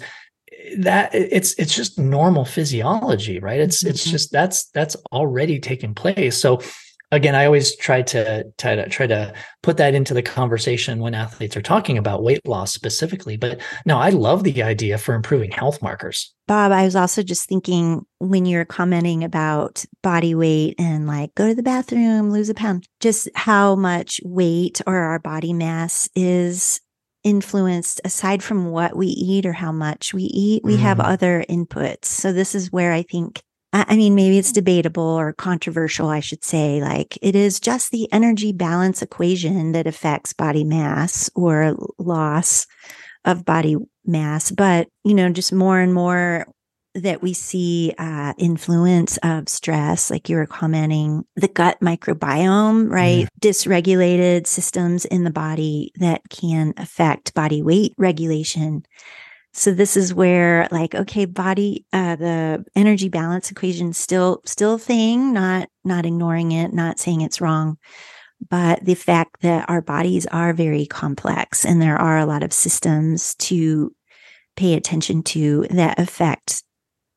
that 0.78 1.14
it's 1.14 1.54
it's 1.54 1.74
just 1.74 1.98
normal 1.98 2.44
physiology 2.44 3.38
right 3.38 3.60
it's 3.60 3.82
it's 3.82 4.02
mm-hmm. 4.02 4.10
just 4.10 4.30
that's 4.30 4.66
that's 4.66 4.94
already 5.12 5.58
taken 5.58 5.94
place 5.94 6.40
so 6.40 6.60
again, 7.12 7.34
I 7.34 7.46
always 7.46 7.76
try 7.76 8.02
to, 8.02 8.44
try 8.58 8.74
to 8.76 8.88
try 8.88 9.06
to 9.06 9.32
put 9.62 9.76
that 9.78 9.94
into 9.94 10.14
the 10.14 10.22
conversation 10.22 11.00
when 11.00 11.14
athletes 11.14 11.56
are 11.56 11.62
talking 11.62 11.98
about 11.98 12.22
weight 12.22 12.46
loss 12.46 12.72
specifically. 12.72 13.36
But 13.36 13.60
no, 13.84 13.98
I 13.98 14.10
love 14.10 14.44
the 14.44 14.62
idea 14.62 14.98
for 14.98 15.14
improving 15.14 15.50
health 15.50 15.82
markers. 15.82 16.32
Bob, 16.46 16.72
I 16.72 16.84
was 16.84 16.96
also 16.96 17.22
just 17.22 17.48
thinking 17.48 18.02
when 18.18 18.44
you're 18.46 18.64
commenting 18.64 19.24
about 19.24 19.84
body 20.02 20.34
weight 20.34 20.74
and 20.78 21.06
like 21.06 21.34
go 21.34 21.48
to 21.48 21.54
the 21.54 21.62
bathroom, 21.62 22.30
lose 22.30 22.48
a 22.48 22.54
pound, 22.54 22.86
just 23.00 23.28
how 23.34 23.76
much 23.76 24.20
weight 24.24 24.80
or 24.86 24.96
our 24.96 25.18
body 25.18 25.52
mass 25.52 26.08
is 26.14 26.80
influenced 27.22 28.00
aside 28.04 28.42
from 28.42 28.70
what 28.70 28.96
we 28.96 29.08
eat 29.08 29.44
or 29.44 29.52
how 29.52 29.72
much 29.72 30.14
we 30.14 30.22
eat, 30.22 30.62
we 30.64 30.76
mm. 30.76 30.80
have 30.80 31.00
other 31.00 31.44
inputs. 31.50 32.06
So 32.06 32.32
this 32.32 32.54
is 32.54 32.72
where 32.72 32.92
I 32.92 33.02
think 33.02 33.42
I 33.72 33.96
mean, 33.96 34.16
maybe 34.16 34.38
it's 34.38 34.52
debatable 34.52 35.02
or 35.02 35.32
controversial, 35.32 36.08
I 36.08 36.20
should 36.20 36.44
say. 36.44 36.82
Like 36.82 37.16
it 37.22 37.36
is 37.36 37.60
just 37.60 37.92
the 37.92 38.12
energy 38.12 38.52
balance 38.52 39.00
equation 39.00 39.72
that 39.72 39.86
affects 39.86 40.32
body 40.32 40.64
mass 40.64 41.30
or 41.36 41.76
loss 41.98 42.66
of 43.24 43.44
body 43.44 43.76
mass. 44.04 44.50
But, 44.50 44.88
you 45.04 45.14
know, 45.14 45.30
just 45.30 45.52
more 45.52 45.78
and 45.78 45.94
more 45.94 46.46
that 46.96 47.22
we 47.22 47.32
see 47.32 47.94
uh, 47.98 48.34
influence 48.38 49.16
of 49.18 49.48
stress, 49.48 50.10
like 50.10 50.28
you 50.28 50.36
were 50.36 50.46
commenting, 50.46 51.24
the 51.36 51.46
gut 51.46 51.78
microbiome, 51.80 52.90
right? 52.90 53.26
Mm. 53.26 53.28
Dysregulated 53.40 54.48
systems 54.48 55.04
in 55.04 55.22
the 55.22 55.30
body 55.30 55.92
that 56.00 56.22
can 56.28 56.74
affect 56.76 57.34
body 57.34 57.62
weight 57.62 57.94
regulation 57.96 58.84
so 59.52 59.72
this 59.72 59.96
is 59.96 60.14
where 60.14 60.68
like, 60.70 60.94
okay, 60.94 61.24
body, 61.24 61.84
uh, 61.92 62.16
the 62.16 62.64
energy 62.76 63.08
balance 63.08 63.50
equation 63.50 63.92
still, 63.92 64.42
still 64.44 64.78
thing, 64.78 65.32
not, 65.32 65.68
not 65.84 66.06
ignoring 66.06 66.52
it, 66.52 66.72
not 66.72 66.98
saying 66.98 67.22
it's 67.22 67.40
wrong, 67.40 67.76
but 68.48 68.84
the 68.84 68.94
fact 68.94 69.42
that 69.42 69.68
our 69.68 69.82
bodies 69.82 70.26
are 70.26 70.52
very 70.52 70.86
complex 70.86 71.64
and 71.64 71.82
there 71.82 71.96
are 71.96 72.18
a 72.18 72.26
lot 72.26 72.42
of 72.42 72.52
systems 72.52 73.34
to 73.36 73.94
pay 74.56 74.74
attention 74.74 75.22
to 75.22 75.66
that 75.70 75.98
affect 75.98 76.62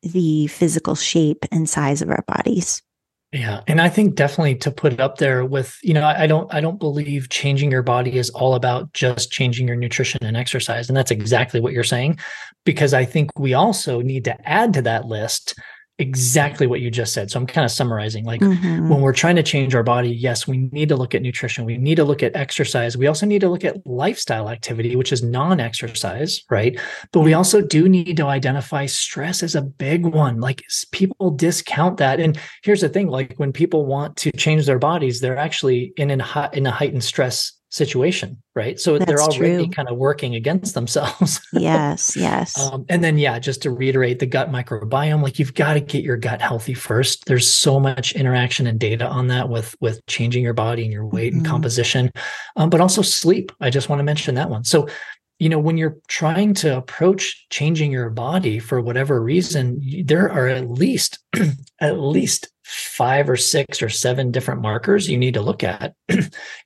the 0.02 0.46
physical 0.48 0.94
shape 0.94 1.44
and 1.50 1.68
size 1.68 2.02
of 2.02 2.10
our 2.10 2.24
bodies. 2.26 2.82
Yeah. 3.34 3.62
And 3.66 3.80
I 3.80 3.88
think 3.88 4.14
definitely 4.14 4.54
to 4.56 4.70
put 4.70 4.92
it 4.92 5.00
up 5.00 5.18
there 5.18 5.44
with, 5.44 5.76
you 5.82 5.92
know, 5.92 6.04
I 6.04 6.28
don't 6.28 6.54
I 6.54 6.60
don't 6.60 6.78
believe 6.78 7.30
changing 7.30 7.68
your 7.68 7.82
body 7.82 8.16
is 8.16 8.30
all 8.30 8.54
about 8.54 8.92
just 8.92 9.32
changing 9.32 9.66
your 9.66 9.76
nutrition 9.76 10.24
and 10.24 10.36
exercise. 10.36 10.88
And 10.88 10.96
that's 10.96 11.10
exactly 11.10 11.58
what 11.58 11.72
you're 11.72 11.82
saying. 11.82 12.20
Because 12.62 12.94
I 12.94 13.04
think 13.04 13.36
we 13.36 13.52
also 13.52 14.00
need 14.00 14.22
to 14.26 14.48
add 14.48 14.72
to 14.74 14.82
that 14.82 15.06
list 15.06 15.58
exactly 15.98 16.66
what 16.66 16.80
you 16.80 16.90
just 16.90 17.12
said. 17.12 17.30
So 17.30 17.38
I'm 17.38 17.46
kind 17.46 17.64
of 17.64 17.70
summarizing 17.70 18.24
like 18.24 18.40
mm-hmm. 18.40 18.88
when 18.88 19.00
we're 19.00 19.12
trying 19.12 19.36
to 19.36 19.42
change 19.42 19.74
our 19.74 19.84
body, 19.84 20.10
yes, 20.10 20.46
we 20.46 20.68
need 20.72 20.88
to 20.88 20.96
look 20.96 21.14
at 21.14 21.22
nutrition. 21.22 21.64
We 21.64 21.76
need 21.76 21.94
to 21.96 22.04
look 22.04 22.22
at 22.22 22.34
exercise. 22.34 22.96
We 22.96 23.06
also 23.06 23.26
need 23.26 23.40
to 23.42 23.48
look 23.48 23.64
at 23.64 23.76
lifestyle 23.86 24.48
activity, 24.48 24.96
which 24.96 25.12
is 25.12 25.22
non 25.22 25.60
exercise, 25.60 26.42
right? 26.50 26.78
But 27.12 27.20
we 27.20 27.34
also 27.34 27.60
do 27.60 27.88
need 27.88 28.16
to 28.16 28.26
identify 28.26 28.86
stress 28.86 29.42
as 29.42 29.54
a 29.54 29.62
big 29.62 30.04
one. 30.04 30.40
Like 30.40 30.62
people 30.90 31.30
discount 31.30 31.98
that. 31.98 32.18
And 32.18 32.38
here's 32.62 32.80
the 32.80 32.88
thing 32.88 33.08
like 33.08 33.34
when 33.36 33.52
people 33.52 33.86
want 33.86 34.16
to 34.18 34.32
change 34.32 34.66
their 34.66 34.80
bodies, 34.80 35.20
they're 35.20 35.38
actually 35.38 35.92
in, 35.96 36.10
in, 36.10 36.22
in 36.52 36.66
a 36.66 36.70
heightened 36.72 37.04
stress 37.04 37.52
situation, 37.74 38.40
right? 38.54 38.78
So 38.78 38.98
That's 38.98 39.08
they're 39.08 39.20
already 39.20 39.64
true. 39.64 39.68
kind 39.74 39.88
of 39.88 39.96
working 39.96 40.36
against 40.36 40.74
themselves. 40.74 41.40
yes, 41.52 42.16
yes. 42.16 42.56
Um, 42.56 42.86
and 42.88 43.02
then, 43.02 43.18
yeah, 43.18 43.40
just 43.40 43.62
to 43.62 43.72
reiterate 43.72 44.20
the 44.20 44.26
gut 44.26 44.48
microbiome, 44.52 45.22
like 45.22 45.40
you've 45.40 45.54
got 45.54 45.74
to 45.74 45.80
get 45.80 46.04
your 46.04 46.16
gut 46.16 46.40
healthy 46.40 46.74
first. 46.74 47.24
There's 47.26 47.52
so 47.52 47.80
much 47.80 48.12
interaction 48.12 48.68
and 48.68 48.78
data 48.78 49.08
on 49.08 49.26
that 49.26 49.48
with 49.48 49.74
with 49.80 50.06
changing 50.06 50.44
your 50.44 50.54
body 50.54 50.84
and 50.84 50.92
your 50.92 51.06
weight 51.06 51.32
mm-hmm. 51.32 51.40
and 51.40 51.46
composition, 51.46 52.12
um, 52.54 52.70
but 52.70 52.80
also 52.80 53.02
sleep. 53.02 53.50
I 53.60 53.70
just 53.70 53.88
want 53.88 53.98
to 53.98 54.04
mention 54.04 54.36
that 54.36 54.50
one. 54.50 54.62
So 54.62 54.86
you 55.40 55.48
know 55.48 55.58
when 55.58 55.76
you're 55.76 55.96
trying 56.06 56.54
to 56.54 56.76
approach 56.76 57.46
changing 57.50 57.90
your 57.90 58.08
body 58.08 58.60
for 58.60 58.80
whatever 58.80 59.20
reason 59.20 59.80
there 60.04 60.30
are 60.30 60.46
at 60.46 60.70
least 60.70 61.18
at 61.80 61.98
least 61.98 62.48
five 62.64 63.28
or 63.28 63.36
six 63.36 63.82
or 63.82 63.88
seven 63.88 64.30
different 64.30 64.62
markers 64.62 65.08
you 65.08 65.18
need 65.18 65.34
to 65.34 65.42
look 65.42 65.62
at. 65.62 65.94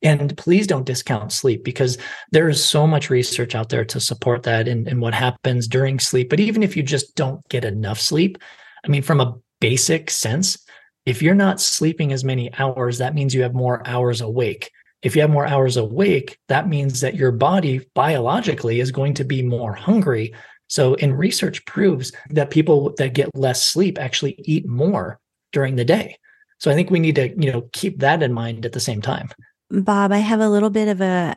And 0.02 0.36
please 0.36 0.66
don't 0.66 0.86
discount 0.86 1.32
sleep 1.32 1.64
because 1.64 1.98
there 2.30 2.48
is 2.48 2.64
so 2.64 2.86
much 2.86 3.10
research 3.10 3.54
out 3.54 3.68
there 3.68 3.84
to 3.86 4.00
support 4.00 4.44
that 4.44 4.68
and, 4.68 4.86
and 4.86 5.00
what 5.00 5.12
happens 5.12 5.66
during 5.66 5.98
sleep. 5.98 6.30
But 6.30 6.40
even 6.40 6.62
if 6.62 6.76
you 6.76 6.82
just 6.82 7.16
don't 7.16 7.46
get 7.48 7.64
enough 7.64 8.00
sleep 8.00 8.38
i 8.84 8.88
mean 8.88 9.02
from 9.02 9.20
a 9.20 9.34
basic 9.60 10.10
sense 10.10 10.58
if 11.06 11.22
you're 11.22 11.34
not 11.34 11.60
sleeping 11.60 12.12
as 12.12 12.24
many 12.24 12.52
hours 12.58 12.98
that 12.98 13.14
means 13.14 13.34
you 13.34 13.42
have 13.42 13.54
more 13.54 13.86
hours 13.86 14.20
awake. 14.20 14.70
If 15.00 15.14
you 15.14 15.22
have 15.22 15.30
more 15.30 15.46
hours 15.46 15.76
awake, 15.76 16.38
that 16.48 16.68
means 16.68 17.00
that 17.00 17.14
your 17.14 17.30
body 17.30 17.86
biologically 17.94 18.80
is 18.80 18.90
going 18.90 19.14
to 19.14 19.24
be 19.24 19.42
more 19.42 19.72
hungry. 19.72 20.34
So, 20.66 20.94
in 20.94 21.14
research 21.14 21.64
proves 21.66 22.12
that 22.30 22.50
people 22.50 22.92
that 22.98 23.14
get 23.14 23.30
less 23.34 23.62
sleep 23.62 23.96
actually 23.98 24.34
eat 24.44 24.66
more 24.66 25.20
during 25.52 25.76
the 25.76 25.84
day. 25.84 26.16
So, 26.58 26.70
I 26.70 26.74
think 26.74 26.90
we 26.90 26.98
need 26.98 27.14
to, 27.16 27.28
you 27.40 27.52
know, 27.52 27.68
keep 27.72 28.00
that 28.00 28.22
in 28.22 28.32
mind 28.32 28.66
at 28.66 28.72
the 28.72 28.80
same 28.80 29.00
time. 29.00 29.30
Bob, 29.70 30.12
I 30.12 30.18
have 30.18 30.40
a 30.40 30.48
little 30.48 30.70
bit 30.70 30.88
of 30.88 31.00
a, 31.00 31.36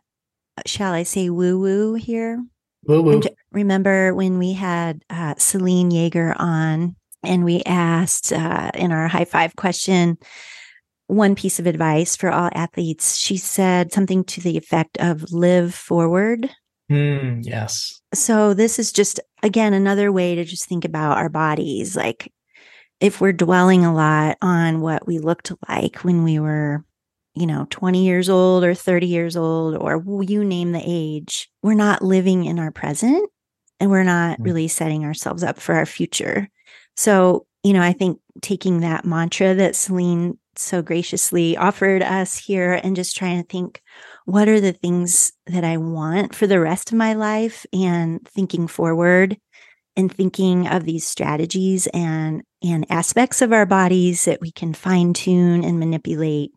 shall 0.66 0.94
I 0.94 1.04
say, 1.04 1.30
woo 1.30 1.60
woo 1.60 1.94
here. 1.94 2.44
Woo 2.86 3.02
woo. 3.02 3.22
Remember 3.52 4.16
when 4.16 4.40
we 4.40 4.54
had 4.54 5.04
uh, 5.10 5.36
Selene 5.38 5.92
Yeager 5.92 6.34
on 6.40 6.96
and 7.24 7.44
we 7.44 7.62
asked 7.66 8.34
uh, 8.34 8.72
in 8.74 8.92
our 8.92 9.08
high 9.08 9.26
five 9.26 9.56
question, 9.56 10.18
one 11.08 11.36
piece 11.36 11.60
of 11.60 11.68
advice 11.68 12.16
for 12.16 12.32
all 12.32 12.50
athletes. 12.56 13.18
She 13.18 13.38
said 13.38 13.92
something 13.92 14.24
to 14.24 14.42
the 14.42 14.58
effect 14.58 14.98
of 15.00 15.32
live 15.32 15.76
forward. 15.76 16.50
Mm, 16.90 17.46
yes. 17.46 18.02
So, 18.14 18.54
this 18.54 18.80
is 18.80 18.92
just, 18.92 19.20
again, 19.44 19.74
another 19.74 20.12
way 20.12 20.36
to 20.36 20.44
just 20.44 20.68
think 20.68 20.84
about 20.84 21.18
our 21.18 21.30
bodies. 21.30 21.96
Like, 21.96 22.32
if 23.02 23.20
we're 23.20 23.34
dwelling 23.34 23.84
a 23.84 23.94
lot 23.94 24.38
on 24.42 24.80
what 24.80 25.08
we 25.08 25.18
looked 25.20 25.52
like 25.68 25.98
when 26.06 26.24
we 26.24 26.40
were, 26.40 26.86
you 27.34 27.48
know, 27.48 27.66
20 27.72 28.06
years 28.06 28.30
old 28.30 28.64
or 28.64 28.76
30 28.76 29.08
years 29.08 29.36
old, 29.36 29.76
or 29.76 30.04
you 30.22 30.46
name 30.46 30.72
the 30.72 30.84
age, 30.86 31.50
we're 31.64 31.74
not 31.74 32.04
living 32.04 32.46
in 32.46 32.60
our 32.60 32.72
present 32.72 33.28
and 33.80 33.90
we're 33.90 34.04
not 34.04 34.40
mm. 34.40 34.46
really 34.46 34.68
setting 34.68 35.04
ourselves 35.04 35.44
up 35.44 35.60
for 35.60 35.74
our 35.74 35.88
future. 35.88 36.48
So, 36.96 37.48
you 37.64 37.74
know, 37.74 37.82
I 37.82 37.92
think 37.92 38.20
taking 38.42 38.82
that 38.82 39.04
mantra 39.04 39.56
that 39.56 39.76
Selene 39.76 40.38
so 40.56 40.84
graciously 40.84 41.58
offered 41.58 42.04
us 42.04 42.38
here 42.38 42.74
and 42.84 42.96
just 42.96 43.16
trying 43.16 43.42
to 43.42 43.48
think 43.48 43.82
what 44.26 44.48
are 44.48 44.62
the 44.62 44.74
things 44.74 45.32
that 45.48 45.64
I 45.64 45.78
want 45.78 46.36
for 46.36 46.46
the 46.46 46.60
rest 46.60 46.92
of 46.92 46.98
my 46.98 47.14
life 47.14 47.66
and 47.74 48.26
thinking 48.28 48.68
forward 48.68 49.38
and 49.96 50.14
thinking 50.14 50.68
of 50.68 50.86
these 50.86 51.06
strategies 51.06 51.88
and 51.88 52.44
and 52.64 52.86
aspects 52.90 53.42
of 53.42 53.52
our 53.52 53.66
bodies 53.66 54.26
that 54.26 54.42
we 54.42 54.52
can 54.52 54.74
fine 54.74 55.14
tune 55.14 55.64
and 55.64 55.80
manipulate 55.80 56.52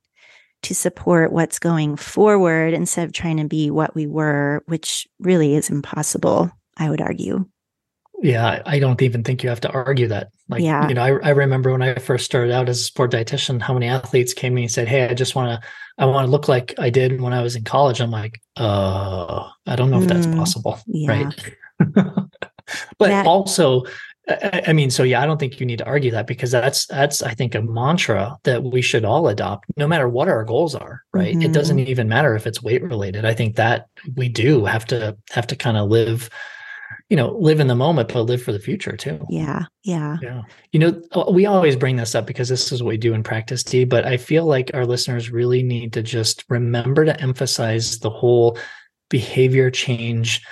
to 0.63 0.75
support 0.75 1.33
what's 1.33 1.59
going 1.59 1.97
forward 1.97 2.73
instead 2.73 3.05
of 3.07 3.13
trying 3.13 3.37
to 3.37 3.45
be 3.45 3.71
what 3.71 3.95
we 3.95 4.07
were 4.07 4.63
which 4.67 5.07
really 5.19 5.55
is 5.55 5.71
impossible 5.71 6.51
i 6.77 6.89
would 6.89 7.01
argue 7.01 7.45
yeah, 8.23 8.63
I 8.65 8.79
don't 8.79 9.03
even 9.03 9.25
think 9.25 9.43
you 9.43 9.49
have 9.49 9.61
to 9.63 9.71
argue 9.71 10.09
that. 10.09 10.31
Like, 10.49 10.63
yeah. 10.63 10.89
you 10.89 10.95
know, 10.95 11.03
I, 11.03 11.09
I 11.09 11.31
remember 11.31 11.73
when 11.73 11.83
I 11.83 11.95
first 11.97 12.25
started 12.25 12.53
out 12.53 12.69
as 12.69 12.81
a 12.81 12.85
sport 12.85 13.11
dietitian, 13.11 13.61
how 13.61 13.75
many 13.75 13.87
athletes 13.87 14.33
came 14.33 14.53
to 14.53 14.57
me 14.57 14.63
and 14.63 14.71
said, 14.71 14.89
Hey, 14.89 15.07
I 15.09 15.15
just 15.15 15.35
want 15.35 15.61
to, 15.61 15.69
I 15.99 16.07
want 16.07 16.27
to 16.27 16.31
look 16.31 16.49
like 16.49 16.75
I 16.79 16.91
did 16.91 17.21
when 17.21 17.33
I 17.33 17.43
was 17.43 17.57
in 17.57 17.65
college. 17.65 18.01
I'm 18.01 18.11
like, 18.11 18.41
uh, 18.57 19.49
I 19.67 19.77
don't 19.77 19.91
know 19.91 20.01
if 20.01 20.09
that's 20.09 20.27
mm, 20.27 20.37
possible. 20.37 20.81
Yeah. 20.87 21.11
Right. 21.11 21.57
but 22.99 23.09
that- 23.09 23.27
also, 23.27 23.85
I, 24.27 24.73
mean, 24.73 24.91
so 24.91 25.03
yeah, 25.03 25.23
I 25.23 25.27
don't 25.27 25.39
think 25.39 25.61
you 25.61 25.67
need 25.67 25.79
to 25.79 25.87
argue 25.87 26.11
that 26.13 26.27
because 26.27 26.51
that's, 26.51 26.87
that's, 26.87 27.21
I 27.23 27.35
think 27.35 27.55
a 27.55 27.61
mantra 27.61 28.39
that 28.45 28.63
we 28.63 28.81
should 28.81 29.05
all 29.05 29.29
adopt 29.29 29.67
no 29.77 29.87
matter 29.87 30.09
what 30.09 30.29
our 30.29 30.45
goals 30.45 30.75
are. 30.75 31.03
Right. 31.13 31.35
Mm-hmm. 31.35 31.43
It 31.43 31.53
doesn't 31.53 31.79
even 31.79 32.09
matter 32.09 32.35
if 32.35 32.47
it's 32.47 32.63
weight 32.63 32.83
related. 32.83 33.27
I 33.27 33.35
think 33.35 33.57
that 33.57 33.87
we 34.17 34.31
do 34.31 34.65
have 34.65 34.87
to, 34.87 35.19
have 35.31 35.47
to 35.49 35.57
kind 35.57 35.77
of 35.77 35.91
live, 35.91 36.31
you 37.09 37.17
know 37.17 37.37
live 37.39 37.61
in 37.61 37.67
the 37.67 37.75
moment 37.75 38.09
but 38.13 38.23
live 38.23 38.43
for 38.43 38.53
the 38.53 38.59
future 38.59 38.97
too 38.97 39.25
yeah 39.29 39.65
yeah 39.83 40.17
yeah 40.23 40.43
you 40.73 40.81
know 40.81 41.03
uh, 41.13 41.31
we 41.31 41.47
always 41.47 41.77
bring 41.77 41.97
this 41.97 42.15
up 42.15 42.27
because 42.27 42.49
this 42.49 42.73
is 42.73 42.83
what 42.83 42.91
we 42.91 42.97
do 42.97 43.15
in 43.15 43.23
practice 43.23 43.63
t 43.63 43.85
but 43.85 44.07
i 44.07 44.17
feel 44.17 44.47
like 44.47 44.71
our 44.75 44.87
listeners 44.87 45.31
really 45.31 45.63
need 45.63 45.93
to 45.93 46.03
just 46.03 46.45
remember 46.49 47.05
to 47.05 47.21
emphasize 47.21 47.99
the 47.99 48.11
whole 48.11 48.59
behavior 49.11 49.71
change 49.71 50.43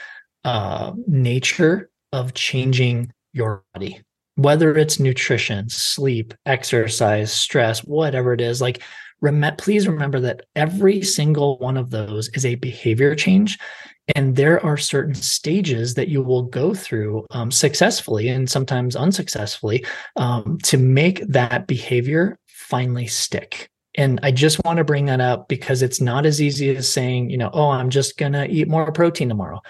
uh, 0.44 0.92
nature 1.06 1.88
of 2.12 2.34
changing 2.34 3.12
your 3.32 3.64
body, 3.74 4.00
whether 4.36 4.76
it's 4.76 5.00
nutrition, 5.00 5.68
sleep, 5.68 6.34
exercise, 6.46 7.32
stress, 7.32 7.80
whatever 7.80 8.32
it 8.32 8.40
is. 8.40 8.60
Like, 8.60 8.82
rem- 9.20 9.56
please 9.56 9.88
remember 9.88 10.20
that 10.20 10.42
every 10.54 11.02
single 11.02 11.58
one 11.58 11.76
of 11.76 11.90
those 11.90 12.28
is 12.30 12.44
a 12.44 12.56
behavior 12.56 13.14
change. 13.14 13.58
And 14.16 14.34
there 14.34 14.64
are 14.64 14.76
certain 14.76 15.14
stages 15.14 15.94
that 15.94 16.08
you 16.08 16.22
will 16.22 16.42
go 16.42 16.74
through 16.74 17.24
um, 17.30 17.50
successfully 17.50 18.28
and 18.28 18.50
sometimes 18.50 18.96
unsuccessfully 18.96 19.86
um, 20.16 20.58
to 20.64 20.76
make 20.76 21.24
that 21.28 21.66
behavior 21.66 22.36
finally 22.48 23.06
stick. 23.06 23.70
And 23.96 24.18
I 24.22 24.30
just 24.30 24.64
want 24.64 24.78
to 24.78 24.84
bring 24.84 25.06
that 25.06 25.20
up 25.20 25.48
because 25.48 25.82
it's 25.82 26.00
not 26.00 26.26
as 26.26 26.40
easy 26.40 26.74
as 26.74 26.88
saying, 26.88 27.30
you 27.30 27.36
know, 27.36 27.50
oh, 27.52 27.68
I'm 27.68 27.90
just 27.90 28.16
going 28.16 28.32
to 28.32 28.48
eat 28.50 28.68
more 28.68 28.90
protein 28.90 29.28
tomorrow. 29.28 29.60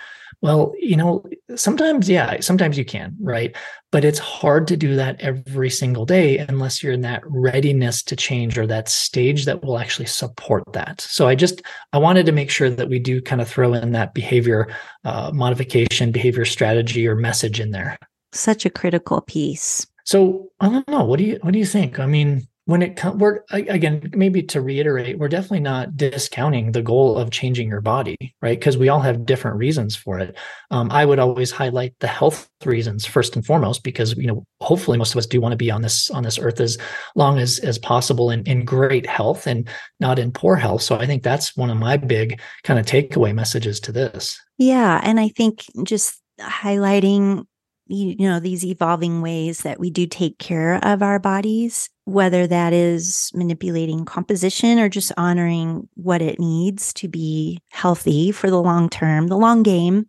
Well, 0.43 0.75
you 0.77 0.97
know, 0.97 1.25
sometimes, 1.55 2.09
yeah, 2.09 2.41
sometimes 2.41 2.77
you 2.77 2.85
can, 2.85 3.17
right? 3.21 3.57
But 3.93 4.05
it's 4.05 4.19
hard 4.19 4.67
to 4.67 4.77
do 4.77 4.97
that 4.97 5.21
every 5.21 5.71
single 5.71 6.05
day 6.05 6.39
unless 6.39 6.83
you're 6.83 6.93
in 6.93 7.03
that 7.03 7.23
readiness 7.25 8.03
to 8.03 8.17
change 8.17 8.59
or 8.59 8.67
that 8.67 8.89
stage 8.89 9.45
that 9.45 9.63
will 9.63 9.79
actually 9.79 10.07
support 10.07 10.65
that. 10.73 11.01
So 11.01 11.29
I 11.29 11.37
just, 11.37 11.63
I 11.93 11.99
wanted 11.99 12.27
to 12.27 12.33
make 12.33 12.51
sure 12.51 12.71
that 12.71 12.89
we 12.89 12.99
do 12.99 13.23
kind 13.23 13.41
of 13.41 13.49
throw 13.49 13.73
in 13.73 13.93
that 13.93 14.15
behavior 14.15 14.69
uh, 15.05 15.31
modification, 15.33 16.11
behavior 16.11 16.45
strategy 16.45 17.07
or 17.07 17.15
message 17.15 17.61
in 17.61 17.71
there. 17.71 17.97
Such 18.33 18.67
a 18.67 18.71
critical 18.71 19.21
piece. 19.21 19.87
So 20.05 20.51
I 20.59 20.69
don't 20.69 20.89
know. 20.89 21.05
What 21.05 21.19
do 21.19 21.25
you, 21.25 21.39
what 21.43 21.53
do 21.53 21.61
you 21.61 21.67
think? 21.67 22.01
I 22.01 22.07
mean, 22.07 22.49
when 22.67 22.83
it 22.83 22.97
comes 22.97 23.21
we're 23.21 23.41
again 23.51 24.09
maybe 24.15 24.43
to 24.43 24.61
reiterate 24.61 25.19
we're 25.19 25.29
definitely 25.29 25.61
not 25.61 25.97
discounting 25.97 26.73
the 26.73 26.83
goal 26.83 27.19
of 27.19 27.31
changing 27.31 27.69
your 27.69 27.81
body 27.81 28.17
right? 28.41 28.59
Because 28.59 28.77
we 28.77 28.89
all 28.89 29.01
have 29.01 29.25
different 29.25 29.57
reasons 29.57 29.97
for 29.97 30.19
it. 30.19 30.37
Um, 30.71 30.91
i 30.91 31.05
would 31.05 31.19
always 31.19 31.51
highlight 31.51 31.95
the 32.01 32.07
health 32.07 32.49
reasons 32.65 33.05
first 33.07 33.37
and 33.37 33.45
foremost 33.45 33.83
because 33.83 34.17
you 34.17 34.27
know 34.27 34.45
hopefully 34.61 34.99
most 34.99 35.15
of 35.15 35.19
us 35.19 35.27
do 35.27 35.41
want 35.41 35.53
to 35.53 35.57
be 35.57 35.71
on 35.71 35.83
this 35.83 36.11
on 36.11 36.23
this 36.23 36.39
earth 36.39 36.61
as 36.61 36.79
long 37.15 37.39
as 37.39 37.59
as 37.61 37.79
possible 37.79 38.31
in, 38.31 38.43
in 38.45 38.65
great 38.65 39.07
health 39.07 39.47
and 39.47 39.69
not 40.01 40.19
in 40.19 40.33
poor 40.33 40.57
health. 40.57 40.83
So 40.83 40.97
i 40.97 41.07
think 41.07 41.23
that's 41.23 41.57
one 41.57 41.71
of 41.71 41.77
my 41.77 41.97
big 41.97 42.41
kind 42.65 42.79
of 42.79 42.87
takeaway 42.87 43.35
messages 43.35 43.81
to 43.81 43.93
this. 43.93 44.41
Yeah 44.59 45.01
and 45.03 45.19
i 45.19 45.29
think 45.29 45.65
just 45.85 46.21
highlighting 46.41 47.45
you 47.87 48.29
know 48.29 48.41
these 48.41 48.65
evolving 48.65 49.21
ways 49.21 49.63
that 49.63 49.79
we 49.79 49.91
do 49.91 50.07
take 50.07 50.39
care 50.39 50.79
of 50.83 51.03
our 51.03 51.19
bodies 51.19 51.91
whether 52.05 52.47
that 52.47 52.73
is 52.73 53.31
manipulating 53.35 54.05
composition 54.05 54.79
or 54.79 54.89
just 54.89 55.13
honoring 55.17 55.89
what 55.95 56.21
it 56.21 56.41
needs 56.41 56.93
to 56.95 57.09
be 57.09 57.61
healthy 57.71 58.33
for 58.33 58.51
the 58.51 58.61
long 58.61 58.89
term 58.89 59.29
the 59.29 59.37
long 59.37 59.63
game 59.63 60.07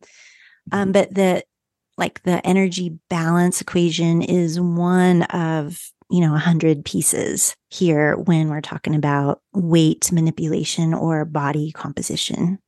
um, 0.72 0.86
mm-hmm. 0.86 0.92
but 0.92 1.14
that 1.14 1.46
like 1.98 2.24
the 2.24 2.46
energy 2.46 2.98
balance 3.10 3.62
equation 3.62 4.22
is 4.22 4.60
one 4.60 5.24
of 5.24 5.80
you 6.10 6.22
know 6.22 6.34
a 6.34 6.40
hundred 6.40 6.84
pieces 6.84 7.56
here 7.70 8.16
when 8.16 8.50
we're 8.50 8.62
talking 8.62 8.96
about 8.96 9.42
weight 9.54 10.12
manipulation 10.12 10.94
or 10.94 11.26
body 11.26 11.72
composition 11.72 12.60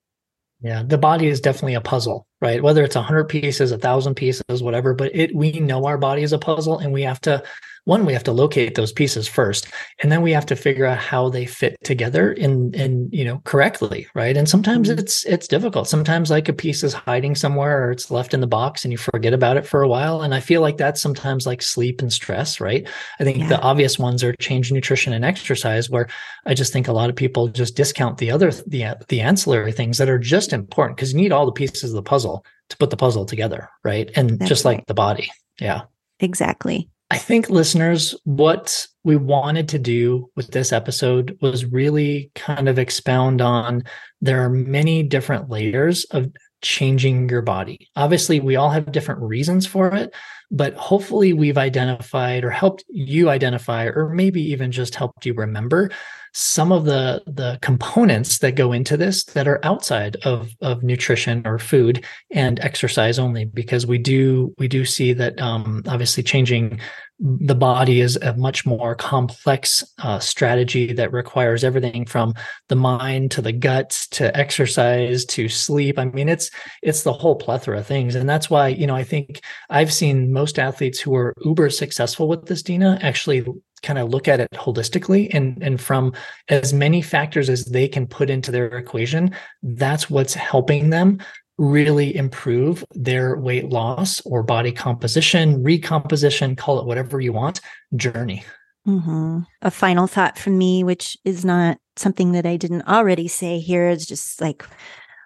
yeah, 0.62 0.82
the 0.82 0.98
body 0.98 1.28
is 1.28 1.42
definitely 1.42 1.76
a 1.76 1.82
puzzle, 1.82 2.26
right? 2.42 2.64
Whether 2.64 2.84
it's 2.84 2.96
a 2.96 3.02
hundred 3.02 3.26
pieces, 3.26 3.72
a 3.72 3.78
thousand 3.78 4.16
pieces, 4.16 4.64
whatever, 4.64 4.96
but 4.96 5.14
it 5.14 5.36
we 5.36 5.52
know 5.60 5.86
our 5.86 5.98
body 5.98 6.24
is 6.24 6.34
a 6.34 6.40
puzzle 6.40 6.80
and 6.80 6.92
we 6.92 7.04
have 7.04 7.22
to 7.22 7.44
one 7.86 8.06
we 8.06 8.14
have 8.14 8.24
to 8.24 8.32
locate 8.32 8.76
those 8.76 8.92
pieces 8.92 9.28
first 9.28 9.68
and 10.02 10.12
then 10.12 10.22
we 10.22 10.32
have 10.32 10.46
to 10.46 10.56
figure 10.56 10.86
out 10.86 10.98
how 10.98 11.30
they 11.30 11.46
fit 11.46 11.78
together 11.84 12.32
in 12.34 12.74
in 12.74 13.10
you 13.12 13.24
know 13.24 13.42
correctly 13.46 14.08
right? 14.14 14.38
And 14.38 14.50
sometimes 14.50 14.90
mm-hmm. 14.90 15.00
it's 15.00 15.26
it's 15.26 15.48
difficult. 15.48 15.88
Sometimes 15.88 16.30
like 16.30 16.50
a 16.50 16.54
piece 16.54 16.84
is 16.84 16.94
hiding 16.94 17.36
somewhere 17.36 17.86
or 17.86 17.92
it's 17.92 18.12
left 18.12 18.34
in 18.34 18.42
the 18.42 18.48
box 18.48 18.84
and 18.84 18.92
you 18.92 18.98
forget 18.98 19.34
about 19.34 19.58
it 19.58 19.66
for 19.66 19.82
a 19.82 19.88
while 19.88 20.22
and 20.22 20.34
i 20.34 20.40
feel 20.40 20.62
like 20.62 20.78
that's 20.78 21.02
sometimes 21.02 21.46
like 21.46 21.62
sleep 21.62 22.02
and 22.02 22.12
stress 22.12 22.60
right? 22.60 22.88
I 23.20 23.24
think 23.24 23.38
yeah. 23.38 23.48
the 23.48 23.62
obvious 23.62 24.00
ones 24.00 24.24
are 24.24 24.34
change 24.40 24.72
nutrition 24.72 25.14
and 25.14 25.26
exercise 25.26 25.90
where 25.90 26.08
i 26.46 26.54
just 26.54 26.74
think 26.74 26.88
a 26.88 26.94
lot 26.94 27.10
of 27.10 27.16
people 27.16 27.48
just 27.48 27.76
discount 27.76 28.18
the 28.18 28.32
other 28.32 28.52
the 28.52 28.98
the 29.10 29.22
ancillary 29.22 29.72
things 29.72 29.98
that 29.98 30.10
are 30.10 30.20
just 30.20 30.54
important 30.54 30.98
because 30.98 31.14
you 31.14 31.20
need 31.20 31.32
all 31.32 31.46
the 31.46 31.52
pieces 31.52 31.92
of 31.92 31.96
the 31.96 32.02
puzzle 32.02 32.46
to 32.70 32.78
put 32.78 32.90
the 32.90 32.98
puzzle 32.98 33.26
together 33.26 33.70
right? 33.84 34.10
And 34.16 34.40
that's 34.40 34.50
just 34.50 34.66
right. 34.66 34.78
like 34.78 34.88
the 34.88 34.94
body. 34.94 35.30
Yeah. 35.60 35.84
Exactly 36.20 36.90
I 37.12 37.18
think 37.18 37.50
listeners, 37.50 38.16
what 38.24 38.88
we 39.04 39.16
wanted 39.16 39.70
to 39.70 39.80
do 39.80 40.32
with 40.36 40.48
this 40.48 40.74
episode 40.74 41.38
was 41.40 41.64
really 41.64 42.32
kind 42.34 42.68
of 42.68 42.80
expound 42.80 43.42
on 43.42 43.84
there 44.22 44.44
are 44.44 44.50
many 44.50 45.04
different 45.04 45.50
layers 45.50 46.06
of 46.06 46.32
changing 46.64 47.30
your 47.30 47.44
body. 47.44 47.90
Obviously, 47.96 48.40
we 48.40 48.56
all 48.56 48.72
have 48.72 48.92
different 48.92 49.22
reasons 49.22 49.68
for 49.68 49.94
it, 49.94 50.16
but 50.50 50.74
hopefully 50.74 51.32
we've 51.32 51.60
identified 51.60 52.44
or 52.44 52.50
helped 52.50 52.84
you 52.90 53.30
identify 53.30 53.86
or 53.86 54.10
maybe 54.10 54.42
even 54.42 54.72
just 54.72 54.96
helped 54.96 55.28
you 55.28 55.36
remember 55.36 55.92
some 56.38 56.74
of 56.74 56.84
the 56.84 57.24
the 57.28 57.58
components 57.62 58.40
that 58.40 58.56
go 58.56 58.74
into 58.74 58.98
this 58.98 59.24
that 59.24 59.48
are 59.48 59.64
outside 59.64 60.18
of 60.26 60.52
of 60.60 60.84
nutrition 60.84 61.42
or 61.48 61.58
food 61.58 62.04
and 62.30 62.60
exercise 62.60 63.18
only 63.18 63.46
because 63.46 63.88
we 63.88 63.98
do 63.98 64.54
we 64.58 64.68
do 64.68 64.84
see 64.84 65.14
that 65.14 65.40
um, 65.42 65.82
obviously 65.88 66.22
changing 66.22 66.78
the 67.20 67.56
body 67.56 68.02
is 68.02 68.18
a 68.18 68.36
much 68.36 68.66
more 68.66 68.94
complex 68.96 69.82
uh, 70.00 70.20
strategy 70.20 70.92
that 70.92 71.14
requires 71.14 71.64
everything 71.64 72.06
from 72.06 72.34
the 72.68 72.76
mind 72.76 73.32
to 73.32 73.42
the 73.42 73.54
guts 73.54 74.06
to 74.06 74.36
exercise 74.36 75.24
to 75.24 75.48
sleep. 75.48 75.98
I 75.98 76.04
mean 76.04 76.28
it's 76.28 76.52
it's 76.84 77.04
the 77.04 77.14
whole 77.14 77.38
plethora 77.38 77.80
of 77.80 77.88
things. 77.88 78.14
And 78.14 78.28
that's 78.28 78.50
why 78.50 78.68
you 78.68 78.88
know 78.88 78.96
i 78.96 79.04
think 79.04 79.42
i've 79.70 79.94
seen 79.94 80.34
most 80.34 80.60
athletes 80.60 81.00
who 81.00 81.16
are 81.16 81.34
uber 81.46 81.70
successful 81.70 82.28
with 82.28 82.46
this 82.46 82.62
dina 82.62 83.00
actually 83.02 83.46
kind 83.86 84.00
of 84.00 84.10
look 84.10 84.28
at 84.28 84.40
it 84.40 84.50
holistically 84.52 85.30
and 85.34 85.62
and 85.62 85.80
from 85.80 86.12
as 86.50 86.74
many 86.74 87.02
factors 87.02 87.50
as 87.50 87.66
they 87.66 87.88
can 87.88 88.08
put 88.08 88.30
into 88.30 88.52
their 88.52 88.66
equation 88.66 89.34
that's 89.62 90.10
what's 90.10 90.34
helping 90.34 90.90
them 90.90 91.20
really 91.58 92.14
improve 92.16 92.84
their 92.92 93.38
weight 93.38 93.70
loss 93.70 94.22
or 94.26 94.44
body 94.44 94.72
composition 94.72 95.64
recomposition 95.64 96.56
call 96.56 96.80
it 96.80 96.86
whatever 96.86 97.22
you 97.22 97.32
want 97.32 97.62
journey 97.96 98.44
mm-hmm. 98.88 99.40
a 99.62 99.72
final 99.72 100.08
thought 100.08 100.38
from 100.38 100.58
me 100.58 100.84
which 100.84 101.16
is 101.24 101.46
not 101.46 101.78
something 101.96 102.32
that 102.32 102.46
i 102.46 102.58
didn't 102.58 102.88
already 102.88 103.28
say 103.28 103.60
here 103.60 103.88
is 103.88 104.06
just 104.06 104.42
like 104.42 104.66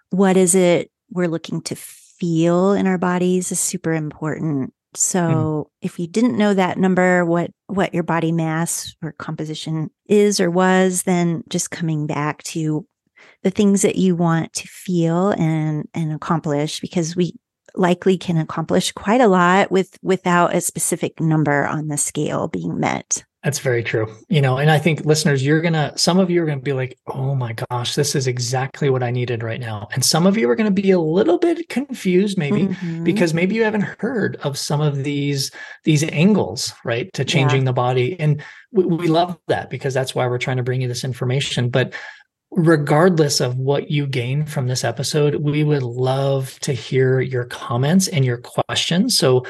what 0.09 0.35
is 0.35 0.53
it 0.53 0.91
we're 1.11 1.27
looking 1.27 1.61
to 1.61 1.75
feel 1.75 2.73
in 2.73 2.85
our 2.85 2.97
bodies 2.97 3.51
is 3.51 3.59
super 3.59 3.93
important 3.93 4.73
so 4.95 5.19
mm. 5.19 5.65
if 5.82 5.99
you 5.99 6.08
didn't 6.08 6.38
know 6.38 6.54
that 6.54 6.78
number, 6.78 7.25
what 7.25 7.52
what 7.67 7.93
your 7.93 8.04
body 8.04 8.32
mass 8.32 8.95
or 9.02 9.12
composition 9.13 9.89
is 10.08 10.39
or 10.39 10.49
was, 10.49 11.04
then 11.04 11.43
just 11.49 11.71
coming 11.71 12.08
back 12.08 12.41
to 12.43 12.86
the 13.43 13.52
things 13.52 13.82
that 13.84 13.95
you 13.95 14.15
want 14.15 14.54
to 14.54 14.67
feel 14.67 15.30
and 15.32 15.88
and 15.93 16.12
accomplish 16.12 16.80
because 16.80 17.15
we 17.15 17.36
likely 17.75 18.17
can 18.17 18.38
accomplish 18.38 18.91
quite 18.91 19.21
a 19.21 19.28
lot 19.28 19.71
with 19.71 19.97
without 20.02 20.56
a 20.56 20.62
specific 20.62 21.19
number 21.19 21.65
on 21.67 21.88
the 21.88 21.97
scale 21.97 22.47
being 22.47 22.80
met. 22.80 23.23
That's 23.43 23.60
very 23.60 23.84
true. 23.84 24.13
You 24.28 24.41
know, 24.41 24.58
and 24.58 24.69
I 24.69 24.80
think 24.80 25.06
listeners, 25.06 25.45
you're 25.45 25.62
going 25.62 25.73
to, 25.73 25.93
some 25.95 26.19
of 26.19 26.30
you 26.30 26.43
are 26.43 26.45
going 26.45 26.60
to 26.60 26.63
be 26.63 26.73
like, 26.73 26.99
oh 27.08 27.36
my 27.36 27.54
gosh, 27.54 27.95
this 27.95 28.13
is 28.13 28.28
exactly 28.28 28.89
what 28.89 29.02
I 29.02 29.12
needed 29.12 29.43
right 29.43 29.62
now. 29.62 29.88
And 29.93 30.04
some 30.04 30.28
of 30.28 30.38
you 30.38 30.49
are 30.49 30.58
going 30.58 30.73
to 30.73 30.82
be 30.82 30.91
a 30.91 30.99
little 30.99 31.38
bit 31.38 31.69
confused, 31.69 32.38
maybe, 32.38 32.67
mm-hmm. 32.67 33.06
because 33.06 33.34
maybe 33.34 33.56
you 33.56 33.63
haven't 33.63 33.84
heard 33.99 34.36
of 34.43 34.58
some 34.58 34.82
of 34.82 35.06
these, 35.06 35.52
these 35.86 36.04
angles, 36.04 36.73
right, 36.84 37.12
to 37.13 37.23
changing 37.23 37.62
yeah. 37.62 37.67
the 37.67 37.73
body. 37.73 38.19
And 38.19 38.43
we, 38.73 38.84
we 38.84 39.08
love 39.08 39.39
that 39.47 39.69
because 39.69 39.93
that's 39.93 40.13
why 40.13 40.28
we're 40.28 40.38
trying 40.38 40.58
to 40.58 40.63
bring 40.63 40.82
you 40.82 40.89
this 40.89 41.06
information. 41.06 41.69
But 41.69 41.93
regardless 42.52 43.39
of 43.39 43.58
what 43.58 43.89
you 43.89 44.06
gain 44.06 44.45
from 44.45 44.67
this 44.67 44.84
episode, 44.84 45.36
we 45.36 45.63
would 45.63 45.84
love 45.84 46.60
to 46.60 46.73
hear 46.73 47.21
your 47.21 47.45
comments 47.45 48.10
and 48.10 48.25
your 48.25 48.39
questions. 48.39 49.17
So 49.17 49.45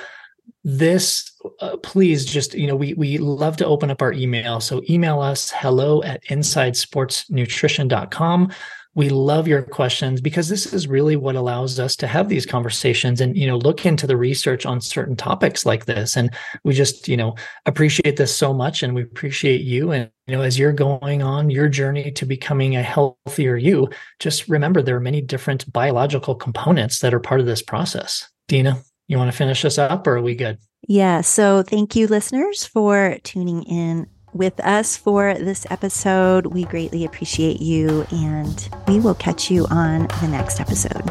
this 0.63 1.31
uh, 1.61 1.77
please 1.77 2.25
just 2.25 2.53
you 2.53 2.67
know 2.67 2.75
we 2.75 2.93
we 2.95 3.17
love 3.17 3.55
to 3.57 3.65
open 3.65 3.89
up 3.89 4.01
our 4.01 4.11
email. 4.13 4.59
So 4.59 4.81
email 4.89 5.21
us 5.21 5.51
hello 5.51 6.03
at 6.03 6.23
insidesportsnutrition.com 6.25 8.51
we 8.95 9.09
love 9.09 9.47
your 9.47 9.61
questions 9.61 10.19
because 10.19 10.49
this 10.49 10.73
is 10.73 10.87
really 10.87 11.15
what 11.15 11.35
allows 11.35 11.79
us 11.79 11.95
to 11.95 12.07
have 12.07 12.27
these 12.27 12.45
conversations 12.45 13.21
and 13.21 13.37
you 13.37 13.47
know 13.47 13.57
look 13.57 13.85
into 13.85 14.07
the 14.07 14.17
research 14.17 14.65
on 14.65 14.81
certain 14.81 15.15
topics 15.15 15.65
like 15.65 15.85
this. 15.85 16.17
And 16.17 16.33
we 16.63 16.73
just 16.73 17.07
you 17.07 17.15
know 17.15 17.35
appreciate 17.65 18.17
this 18.17 18.35
so 18.35 18.53
much 18.53 18.81
and 18.81 18.95
we 18.95 19.03
appreciate 19.03 19.61
you. 19.61 19.91
And 19.91 20.09
you 20.27 20.35
know 20.35 20.41
as 20.41 20.57
you're 20.57 20.73
going 20.73 21.21
on 21.21 21.49
your 21.49 21.69
journey 21.69 22.11
to 22.11 22.25
becoming 22.25 22.75
a 22.75 22.83
healthier 22.83 23.55
you 23.55 23.89
just 24.19 24.49
remember 24.49 24.81
there 24.81 24.97
are 24.97 25.01
many 25.01 25.21
different 25.21 25.71
biological 25.71 26.35
components 26.35 26.99
that 26.99 27.13
are 27.13 27.19
part 27.19 27.39
of 27.39 27.45
this 27.45 27.61
process. 27.61 28.27
Dina 28.47 28.81
you 29.09 29.17
want 29.17 29.29
to 29.29 29.35
finish 29.35 29.65
us 29.65 29.77
up 29.77 30.05
or 30.07 30.17
are 30.17 30.21
we 30.21 30.35
good? 30.35 30.59
Yeah. 30.87 31.21
So 31.21 31.63
thank 31.63 31.95
you, 31.95 32.07
listeners, 32.07 32.63
for 32.63 33.17
tuning 33.23 33.63
in 33.63 34.07
with 34.33 34.59
us 34.59 34.95
for 34.95 35.33
this 35.33 35.65
episode. 35.71 36.45
We 36.45 36.63
greatly 36.63 37.03
appreciate 37.03 37.59
you, 37.59 38.05
and 38.11 38.69
we 38.87 38.99
will 38.99 39.15
catch 39.15 39.49
you 39.49 39.65
on 39.71 40.07
the 40.21 40.27
next 40.27 40.59
episode. 40.61 41.03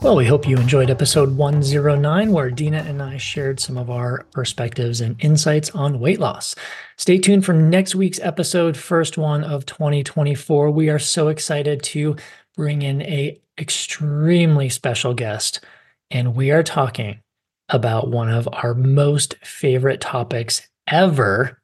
Well, 0.00 0.16
we 0.16 0.26
hope 0.26 0.48
you 0.48 0.56
enjoyed 0.56 0.90
episode 0.90 1.36
109, 1.36 2.32
where 2.32 2.50
Dina 2.50 2.78
and 2.78 3.02
I 3.02 3.16
shared 3.16 3.58
some 3.58 3.76
of 3.76 3.90
our 3.90 4.24
perspectives 4.32 5.00
and 5.00 5.22
insights 5.22 5.70
on 5.70 5.98
weight 5.98 6.20
loss. 6.20 6.54
Stay 6.96 7.18
tuned 7.18 7.44
for 7.44 7.52
next 7.52 7.96
week's 7.96 8.20
episode, 8.20 8.76
first 8.76 9.18
one 9.18 9.42
of 9.42 9.66
2024. 9.66 10.70
We 10.70 10.88
are 10.88 11.00
so 11.00 11.28
excited 11.28 11.82
to 11.82 12.14
bring 12.56 12.82
in 12.82 13.02
a 13.02 13.40
extremely 13.60 14.68
special 14.68 15.14
guest, 15.14 15.60
and 16.10 16.34
we 16.34 16.50
are 16.50 16.62
talking 16.62 17.20
about 17.68 18.08
one 18.08 18.28
of 18.28 18.48
our 18.52 18.74
most 18.74 19.36
favorite 19.44 20.00
topics 20.00 20.68
ever, 20.88 21.60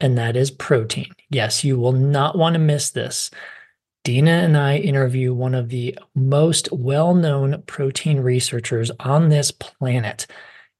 and 0.00 0.18
that 0.18 0.36
is 0.36 0.50
protein. 0.50 1.12
Yes, 1.30 1.64
you 1.64 1.78
will 1.78 1.92
not 1.92 2.36
want 2.36 2.54
to 2.54 2.58
miss 2.58 2.90
this. 2.90 3.30
Dina 4.04 4.30
and 4.30 4.56
I 4.56 4.76
interview 4.76 5.34
one 5.34 5.54
of 5.54 5.68
the 5.68 5.98
most 6.14 6.70
well 6.70 7.14
known 7.14 7.62
protein 7.66 8.20
researchers 8.20 8.90
on 9.00 9.30
this 9.30 9.50
planet. 9.50 10.26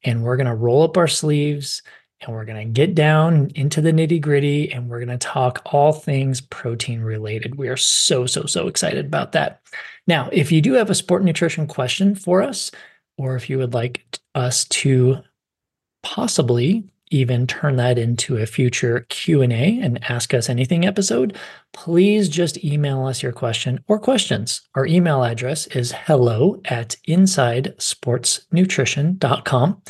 And 0.05 0.23
we're 0.23 0.37
going 0.37 0.47
to 0.47 0.55
roll 0.55 0.85
up 0.85 0.97
our 0.97 1.09
sleeves 1.09 1.83
and 2.21 2.35
we're 2.35 2.45
going 2.45 2.67
to 2.67 2.73
get 2.73 2.95
down 2.95 3.51
into 3.55 3.81
the 3.81 3.93
nitty 3.93 4.21
gritty 4.21 4.73
and 4.73 4.89
we're 4.89 5.05
going 5.05 5.19
to 5.19 5.19
talk 5.19 5.63
all 5.67 5.93
things 5.93 6.41
protein 6.41 7.03
related. 7.03 7.57
We 7.57 7.69
are 7.69 7.77
so, 7.77 8.27
so, 8.27 8.47
so 8.47 8.69
excited 8.69 9.07
about 9.07 9.33
that. 9.33 9.61
Now, 10.07 10.29
if 10.33 10.51
you 10.51 10.63
do 10.63 10.75
have 10.75 10.91
a 10.91 10.95
sport 10.95 11.25
nutrition 11.25 11.67
question 11.67 12.15
for 12.15 12.43
us, 12.43 12.71
or 13.19 13.37
if 13.37 13.51
you 13.51 13.59
would 13.59 13.75
like 13.75 14.19
us 14.35 14.65
to 14.67 15.19
possibly 16.03 16.85
even 17.11 17.47
turn 17.47 17.77
that 17.77 17.99
into 17.99 18.37
a 18.37 18.47
future 18.47 19.07
q&a 19.09 19.79
and 19.81 20.03
ask 20.11 20.35
us 20.35 20.49
anything 20.49 20.85
episode 20.85 21.37
please 21.73 22.29
just 22.29 22.65
email 22.65 23.07
us 23.07 23.23
your 23.23 23.31
question 23.33 23.79
or 23.87 23.97
questions 23.99 24.63
our 24.75 24.87
email 24.87 25.23
address 25.23 25.69
is 25.69 25.93
hello 25.93 26.61
at 26.65 26.97
insidesportsnutrition.com 27.09 29.83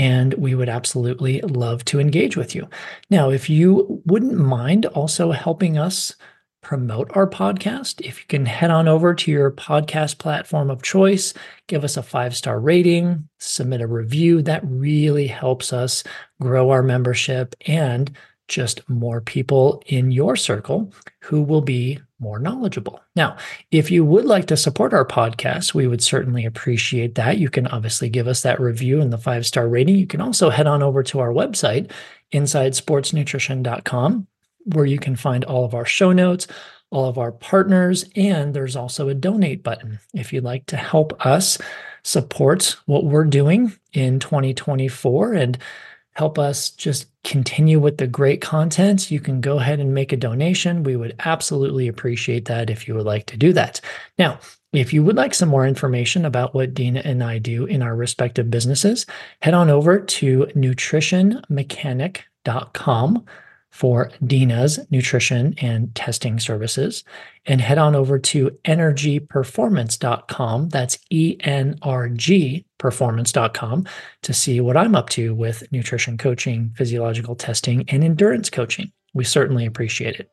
and 0.00 0.32
we 0.34 0.54
would 0.54 0.70
absolutely 0.70 1.42
love 1.42 1.84
to 1.84 2.00
engage 2.00 2.34
with 2.34 2.54
you. 2.54 2.66
Now 3.10 3.28
if 3.28 3.50
you 3.50 4.02
wouldn't 4.06 4.38
mind 4.38 4.86
also 4.86 5.30
helping 5.30 5.76
us 5.76 6.16
promote 6.62 7.14
our 7.14 7.28
podcast, 7.28 8.00
if 8.00 8.18
you 8.18 8.24
can 8.26 8.46
head 8.46 8.70
on 8.70 8.88
over 8.88 9.12
to 9.14 9.30
your 9.30 9.50
podcast 9.50 10.16
platform 10.16 10.70
of 10.70 10.82
choice, 10.82 11.34
give 11.66 11.84
us 11.84 11.98
a 11.98 12.02
five 12.02 12.34
star 12.34 12.58
rating, 12.58 13.28
submit 13.40 13.82
a 13.82 13.86
review, 13.86 14.40
that 14.40 14.62
really 14.64 15.26
helps 15.26 15.70
us 15.70 16.02
grow 16.40 16.70
our 16.70 16.82
membership 16.82 17.54
and 17.66 18.16
just 18.48 18.88
more 18.88 19.20
people 19.20 19.82
in 19.86 20.10
your 20.10 20.34
circle 20.34 20.94
who 21.20 21.42
will 21.42 21.60
be 21.60 22.00
more 22.20 22.38
knowledgeable. 22.38 23.00
Now, 23.16 23.36
if 23.70 23.90
you 23.90 24.04
would 24.04 24.26
like 24.26 24.46
to 24.46 24.56
support 24.56 24.94
our 24.94 25.06
podcast, 25.06 25.74
we 25.74 25.86
would 25.86 26.02
certainly 26.02 26.44
appreciate 26.44 27.14
that. 27.16 27.38
You 27.38 27.50
can 27.50 27.66
obviously 27.66 28.08
give 28.08 28.28
us 28.28 28.42
that 28.42 28.60
review 28.60 29.00
and 29.00 29.12
the 29.12 29.18
five 29.18 29.46
star 29.46 29.68
rating. 29.68 29.96
You 29.96 30.06
can 30.06 30.20
also 30.20 30.50
head 30.50 30.66
on 30.66 30.82
over 30.82 31.02
to 31.04 31.20
our 31.20 31.32
website, 31.32 31.90
insidesportsnutrition.com 32.32 34.26
where 34.64 34.86
you 34.86 34.98
can 34.98 35.16
find 35.16 35.44
all 35.44 35.64
of 35.64 35.74
our 35.74 35.86
show 35.86 36.12
notes, 36.12 36.46
all 36.90 37.08
of 37.08 37.18
our 37.18 37.32
partners, 37.32 38.04
and 38.16 38.54
there's 38.54 38.76
also 38.76 39.08
a 39.08 39.14
donate 39.14 39.62
button 39.62 39.98
if 40.14 40.32
you'd 40.32 40.44
like 40.44 40.66
to 40.66 40.76
help 40.76 41.24
us 41.24 41.58
support 42.02 42.76
what 42.86 43.04
we're 43.04 43.24
doing 43.24 43.72
in 43.92 44.18
2024 44.18 45.34
and 45.34 45.58
help 46.12 46.38
us 46.38 46.70
just 46.70 47.06
continue 47.24 47.78
with 47.78 47.98
the 47.98 48.06
great 48.06 48.40
content, 48.40 49.10
you 49.10 49.20
can 49.20 49.40
go 49.40 49.58
ahead 49.58 49.80
and 49.80 49.94
make 49.94 50.12
a 50.12 50.16
donation. 50.16 50.82
We 50.82 50.96
would 50.96 51.14
absolutely 51.20 51.88
appreciate 51.88 52.46
that 52.46 52.70
if 52.70 52.88
you 52.88 52.94
would 52.94 53.06
like 53.06 53.26
to 53.26 53.36
do 53.36 53.52
that. 53.52 53.80
Now, 54.18 54.38
if 54.72 54.92
you 54.92 55.02
would 55.02 55.16
like 55.16 55.34
some 55.34 55.48
more 55.48 55.66
information 55.66 56.24
about 56.24 56.54
what 56.54 56.74
Dina 56.74 57.02
and 57.04 57.24
I 57.24 57.38
do 57.38 57.66
in 57.66 57.82
our 57.82 57.96
respective 57.96 58.50
businesses, 58.50 59.04
head 59.42 59.54
on 59.54 59.68
over 59.68 59.98
to 59.98 60.46
nutritionmechanic.com 60.54 63.24
for 63.70 64.10
Dina's 64.26 64.80
nutrition 64.90 65.54
and 65.58 65.94
testing 65.94 66.40
services 66.40 67.04
and 67.46 67.60
head 67.60 67.78
on 67.78 67.94
over 67.94 68.18
to 68.18 68.50
energyperformance.com. 68.64 70.68
That's 70.68 70.98
E 71.10 71.36
N 71.40 71.78
R 71.82 72.08
G 72.08 72.64
performance.com 72.80 73.86
to 74.22 74.32
see 74.32 74.60
what 74.60 74.76
I'm 74.76 74.96
up 74.96 75.08
to 75.10 75.32
with 75.32 75.70
nutrition 75.70 76.18
coaching, 76.18 76.72
physiological 76.74 77.36
testing, 77.36 77.84
and 77.88 78.02
endurance 78.02 78.50
coaching. 78.50 78.90
We 79.14 79.22
certainly 79.22 79.66
appreciate 79.66 80.18
it. 80.18 80.28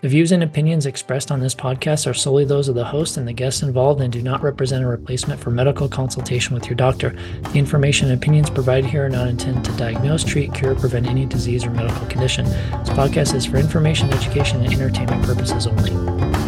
The 0.00 0.08
views 0.08 0.30
and 0.30 0.44
opinions 0.44 0.86
expressed 0.86 1.32
on 1.32 1.40
this 1.40 1.56
podcast 1.56 2.08
are 2.08 2.14
solely 2.14 2.44
those 2.44 2.68
of 2.68 2.76
the 2.76 2.84
host 2.84 3.16
and 3.16 3.26
the 3.26 3.32
guests 3.32 3.64
involved 3.64 4.00
and 4.00 4.12
do 4.12 4.22
not 4.22 4.44
represent 4.44 4.84
a 4.84 4.86
replacement 4.86 5.40
for 5.40 5.50
medical 5.50 5.88
consultation 5.88 6.54
with 6.54 6.66
your 6.66 6.76
doctor. 6.76 7.18
The 7.52 7.58
information 7.58 8.08
and 8.08 8.16
opinions 8.16 8.48
provided 8.48 8.88
here 8.88 9.06
are 9.06 9.08
not 9.08 9.26
intended 9.26 9.64
to 9.64 9.76
diagnose, 9.76 10.22
treat, 10.22 10.54
cure, 10.54 10.76
prevent 10.76 11.08
any 11.08 11.26
disease 11.26 11.64
or 11.64 11.70
medical 11.70 12.06
condition. 12.06 12.44
This 12.44 12.90
podcast 12.90 13.34
is 13.34 13.44
for 13.44 13.56
information, 13.56 14.12
education, 14.12 14.62
and 14.62 14.72
entertainment 14.72 15.24
purposes 15.24 15.66
only. 15.66 16.47